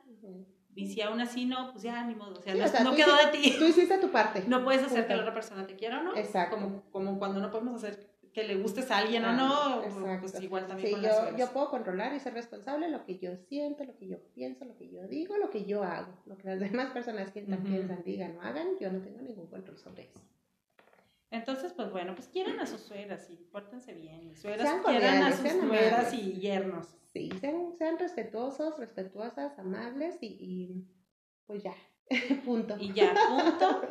y 0.75 0.87
si 0.87 1.01
aún 1.01 1.19
así 1.19 1.45
no, 1.45 1.71
pues 1.71 1.83
ya 1.83 2.03
ni 2.05 2.15
modo, 2.15 2.39
o 2.39 2.41
sea, 2.41 2.83
no, 2.83 2.95
quedó 2.95 3.15
de 3.17 3.37
ti. 3.37 3.55
Tú 3.57 3.65
hiciste 3.65 3.97
tu 3.97 4.11
parte. 4.11 4.43
No 4.47 4.63
puedes 4.63 4.83
hacer 4.83 5.07
que 5.07 5.15
la 5.15 5.21
otra 5.21 5.33
persona 5.33 5.67
te 5.67 5.75
quiera 5.75 5.99
o 5.99 6.03
no. 6.03 6.15
Exacto. 6.15 6.55
Como, 6.55 6.83
como 6.91 7.19
cuando 7.19 7.39
no 7.39 7.51
podemos 7.51 7.83
hacer 7.83 8.09
que 8.33 8.43
le 8.43 8.55
gustes 8.55 8.91
a 8.91 8.99
alguien 8.99 9.25
o 9.25 9.33
no, 9.33 9.81
pues 10.21 10.41
igual 10.41 10.67
también 10.67 10.95
sí, 10.95 11.01
yo, 11.01 11.35
yo 11.37 11.51
puedo 11.51 11.69
controlar 11.69 12.13
y 12.13 12.19
ser 12.19 12.33
responsable 12.33 12.85
de 12.85 12.91
lo 12.91 13.03
que 13.03 13.17
yo 13.17 13.35
siento, 13.35 13.83
lo 13.83 13.97
que 13.97 14.07
yo 14.07 14.17
pienso, 14.35 14.65
lo 14.65 14.77
que 14.77 14.89
yo 14.89 15.07
digo, 15.07 15.37
lo 15.37 15.49
que 15.49 15.65
yo 15.65 15.83
hago. 15.83 16.13
Lo 16.25 16.37
que 16.37 16.47
las 16.47 16.59
demás 16.71 16.91
personas 16.91 17.31
que 17.31 17.41
piensan, 17.41 18.03
digan 18.03 18.37
o 18.37 18.41
hagan, 18.41 18.77
yo 18.79 18.91
no 18.91 19.01
tengo 19.01 19.21
ningún 19.21 19.47
control 19.47 19.77
sobre 19.77 20.03
eso. 20.03 20.21
Entonces, 21.31 21.73
pues 21.73 21.91
bueno, 21.91 22.15
pues 22.15 22.27
quieran 22.27 22.59
a 22.59 22.65
sus 22.65 22.81
suegras 22.81 23.29
y 23.29 23.35
pórtense 23.35 23.93
bien. 23.93 24.35
Suegras 24.35 24.81
quieran 24.83 25.23
a 25.23 25.31
sus 25.31 25.49
suegras 25.51 26.13
y 26.13 26.33
yernos. 26.39 26.87
Sí, 27.13 27.29
sean, 27.39 27.75
sean 27.77 27.99
respetuosos, 27.99 28.77
respetuosas, 28.77 29.57
amables 29.59 30.17
y, 30.21 30.27
y 30.27 30.87
pues 31.45 31.63
ya, 31.63 31.75
punto. 32.45 32.75
Y 32.79 32.93
ya, 32.93 33.13
punto. 33.27 33.81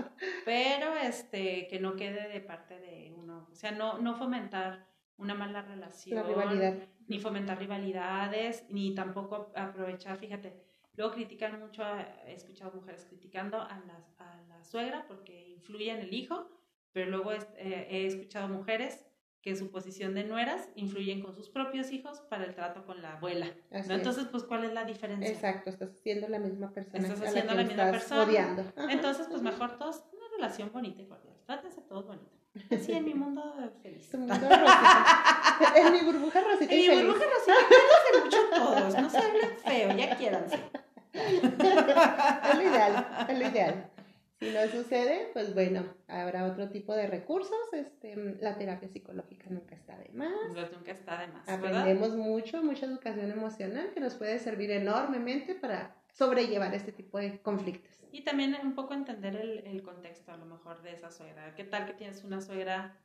Pero 0.44 0.94
este, 0.96 1.68
que 1.68 1.78
no 1.78 1.94
quede 1.94 2.28
de 2.28 2.40
parte 2.40 2.78
de 2.78 3.12
uno. 3.16 3.48
O 3.50 3.54
sea, 3.54 3.70
no, 3.70 3.98
no 3.98 4.16
fomentar 4.16 4.88
una 5.16 5.34
mala 5.34 5.62
relación. 5.62 6.26
rivalidad. 6.26 6.74
Ni 7.06 7.18
fomentar 7.20 7.58
rivalidades, 7.58 8.66
ni 8.68 8.94
tampoco 8.94 9.50
aprovechar, 9.54 10.18
fíjate, 10.18 10.60
luego 10.94 11.14
critican 11.14 11.58
mucho, 11.58 11.82
he 12.26 12.34
escuchado 12.34 12.72
mujeres 12.72 13.06
criticando 13.06 13.60
a 13.60 13.80
la, 13.86 14.04
a 14.18 14.42
la 14.48 14.62
suegra 14.62 15.06
porque 15.08 15.48
influye 15.48 15.90
en 15.90 16.00
el 16.00 16.12
hijo 16.12 16.50
pero 16.92 17.10
luego 17.10 17.32
eh, 17.32 17.86
he 17.90 18.06
escuchado 18.06 18.48
mujeres 18.48 19.04
que 19.40 19.50
en 19.50 19.56
su 19.56 19.70
posición 19.70 20.14
de 20.14 20.24
nueras 20.24 20.68
influyen 20.74 21.22
con 21.22 21.34
sus 21.34 21.48
propios 21.48 21.92
hijos 21.92 22.20
para 22.22 22.44
el 22.44 22.54
trato 22.54 22.84
con 22.84 23.00
la 23.02 23.14
abuela. 23.14 23.54
Entonces, 23.70 24.26
pues, 24.30 24.42
¿cuál 24.42 24.64
es 24.64 24.72
la 24.72 24.84
diferencia? 24.84 25.28
Exacto, 25.28 25.70
estás 25.70 25.90
siendo 26.02 26.28
la 26.28 26.38
misma 26.38 26.72
persona. 26.72 26.98
Estás 26.98 27.22
haciendo 27.22 27.54
la, 27.54 27.62
misma 27.62 27.90
persona. 27.90 28.74
Entonces, 28.90 29.26
pues, 29.28 29.42
mejor 29.42 29.78
todos, 29.78 30.02
una 30.12 30.26
relación 30.36 30.72
bonita 30.72 31.02
y 31.02 31.06
cordial. 31.06 31.36
Trátense 31.46 31.80
todos 31.82 32.06
bonito. 32.06 32.38
Sí, 32.80 32.92
en 32.92 33.04
mi 33.04 33.14
mundo 33.14 33.54
feliz. 33.82 34.10
Tu 34.10 34.18
mundo 34.18 34.34
rosita. 34.34 35.72
en 35.76 35.92
mi 35.92 36.00
burbuja 36.00 36.40
rosita. 36.40 36.74
En 36.74 36.80
mi 36.80 37.02
burbuja 37.02 37.24
rosita, 37.26 38.24
mucho 38.24 38.38
todos. 38.50 39.00
No 39.00 39.10
se 39.10 39.18
hablen 39.18 39.50
feo, 39.64 39.96
ya 39.96 40.16
quiéranse. 40.16 40.58
es 41.12 42.54
lo 42.54 42.62
ideal, 42.62 43.26
es 43.28 43.38
lo 43.38 43.48
ideal. 43.48 43.90
Si 44.38 44.50
no 44.50 44.68
sucede, 44.68 45.30
pues 45.32 45.52
bueno, 45.52 45.84
habrá 46.06 46.44
otro 46.46 46.68
tipo 46.68 46.94
de 46.94 47.08
recursos. 47.08 47.58
Este, 47.72 48.14
la 48.40 48.56
terapia 48.56 48.88
psicológica 48.88 49.46
nunca 49.50 49.74
está 49.74 49.98
de 49.98 50.10
más. 50.10 50.32
nunca 50.72 50.92
está 50.92 51.20
de 51.20 51.26
más. 51.28 51.48
Aprendemos 51.48 52.14
mucho, 52.14 52.62
mucha 52.62 52.86
educación 52.86 53.30
emocional 53.30 53.90
que 53.92 54.00
nos 54.00 54.14
puede 54.14 54.38
servir 54.38 54.70
enormemente 54.70 55.56
para 55.56 55.96
sobrellevar 56.12 56.72
este 56.74 56.92
tipo 56.92 57.18
de 57.18 57.40
conflictos. 57.40 57.98
Y 58.12 58.22
también 58.22 58.56
un 58.62 58.74
poco 58.74 58.94
entender 58.94 59.34
el, 59.36 59.58
el 59.66 59.82
contexto 59.82 60.32
a 60.32 60.36
lo 60.36 60.46
mejor 60.46 60.82
de 60.82 60.92
esa 60.92 61.10
suegra. 61.10 61.54
¿Qué 61.56 61.64
tal 61.64 61.86
que 61.86 61.94
tienes 61.94 62.22
una 62.22 62.40
suegra 62.40 62.96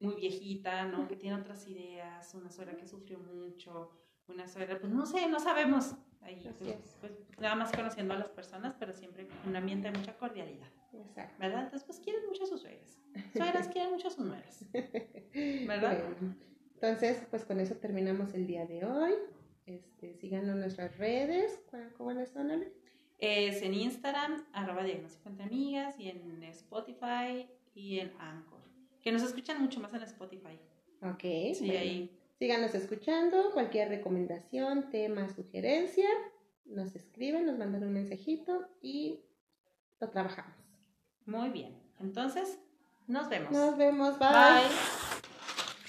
muy 0.00 0.16
viejita, 0.16 0.84
¿no? 0.86 1.08
Que 1.08 1.16
tiene 1.16 1.36
otras 1.36 1.66
ideas, 1.68 2.34
una 2.34 2.50
suegra 2.50 2.76
que 2.76 2.86
sufrió 2.86 3.18
mucho, 3.18 3.90
una 4.28 4.46
suegra, 4.48 4.78
pues 4.78 4.92
no 4.92 5.06
sé, 5.06 5.28
no 5.28 5.40
sabemos. 5.40 5.94
Ahí, 6.26 6.40
pues, 6.58 6.96
pues, 7.00 7.12
nada 7.38 7.54
más 7.54 7.70
conociendo 7.70 8.12
a 8.12 8.18
las 8.18 8.30
personas, 8.30 8.74
pero 8.80 8.92
siempre 8.92 9.28
un 9.46 9.54
ambiente 9.54 9.90
de 9.90 9.96
mucha 9.96 10.16
cordialidad. 10.16 10.66
Exacto. 10.92 11.36
¿Verdad? 11.38 11.64
Entonces, 11.64 11.84
pues 11.84 12.00
quieren 12.00 12.26
mucho 12.26 12.42
a 12.42 12.46
sus 12.46 12.62
suegras. 12.62 12.98
Suegras 13.32 13.68
quieren 13.68 13.92
mucho 13.92 14.08
a 14.08 14.10
sus 14.10 14.26
nueras. 14.26 14.64
¿Verdad? 15.32 16.02
entonces, 16.74 17.22
pues 17.30 17.44
con 17.44 17.60
eso 17.60 17.76
terminamos 17.76 18.34
el 18.34 18.48
día 18.48 18.66
de 18.66 18.84
hoy. 18.84 19.12
Este, 19.66 20.14
síganos 20.14 20.50
en 20.50 20.60
nuestras 20.60 20.98
redes. 20.98 21.60
¿Cuáles 21.96 22.30
son, 22.30 22.50
Ale? 22.50 22.72
Es 23.18 23.62
en 23.62 23.74
Instagram, 23.74 24.44
arroba 24.52 24.82
diagnóstico 24.82 25.28
entre 25.28 25.46
amigas, 25.46 25.94
y 25.98 26.08
en 26.08 26.42
Spotify 26.42 27.48
y 27.72 28.00
en 28.00 28.12
Anchor. 28.18 28.60
Que 29.00 29.12
nos 29.12 29.22
escuchan 29.22 29.62
mucho 29.62 29.78
más 29.78 29.94
en 29.94 30.02
Spotify. 30.02 30.58
Ok. 31.02 31.54
Sí, 31.54 31.70
ahí 31.70 32.15
Síganos 32.38 32.74
escuchando, 32.74 33.50
cualquier 33.52 33.88
recomendación, 33.88 34.90
tema, 34.90 35.28
sugerencia, 35.34 36.08
nos 36.66 36.94
escriben, 36.94 37.46
nos 37.46 37.56
mandan 37.56 37.84
un 37.84 37.94
mensajito 37.94 38.68
y 38.82 39.24
lo 40.00 40.10
trabajamos. 40.10 40.54
Muy 41.24 41.48
bien. 41.48 41.80
Entonces, 41.98 42.58
nos 43.06 43.28
vemos. 43.28 43.52
Nos 43.52 43.76
vemos. 43.76 44.18
Bye. 44.18 45.05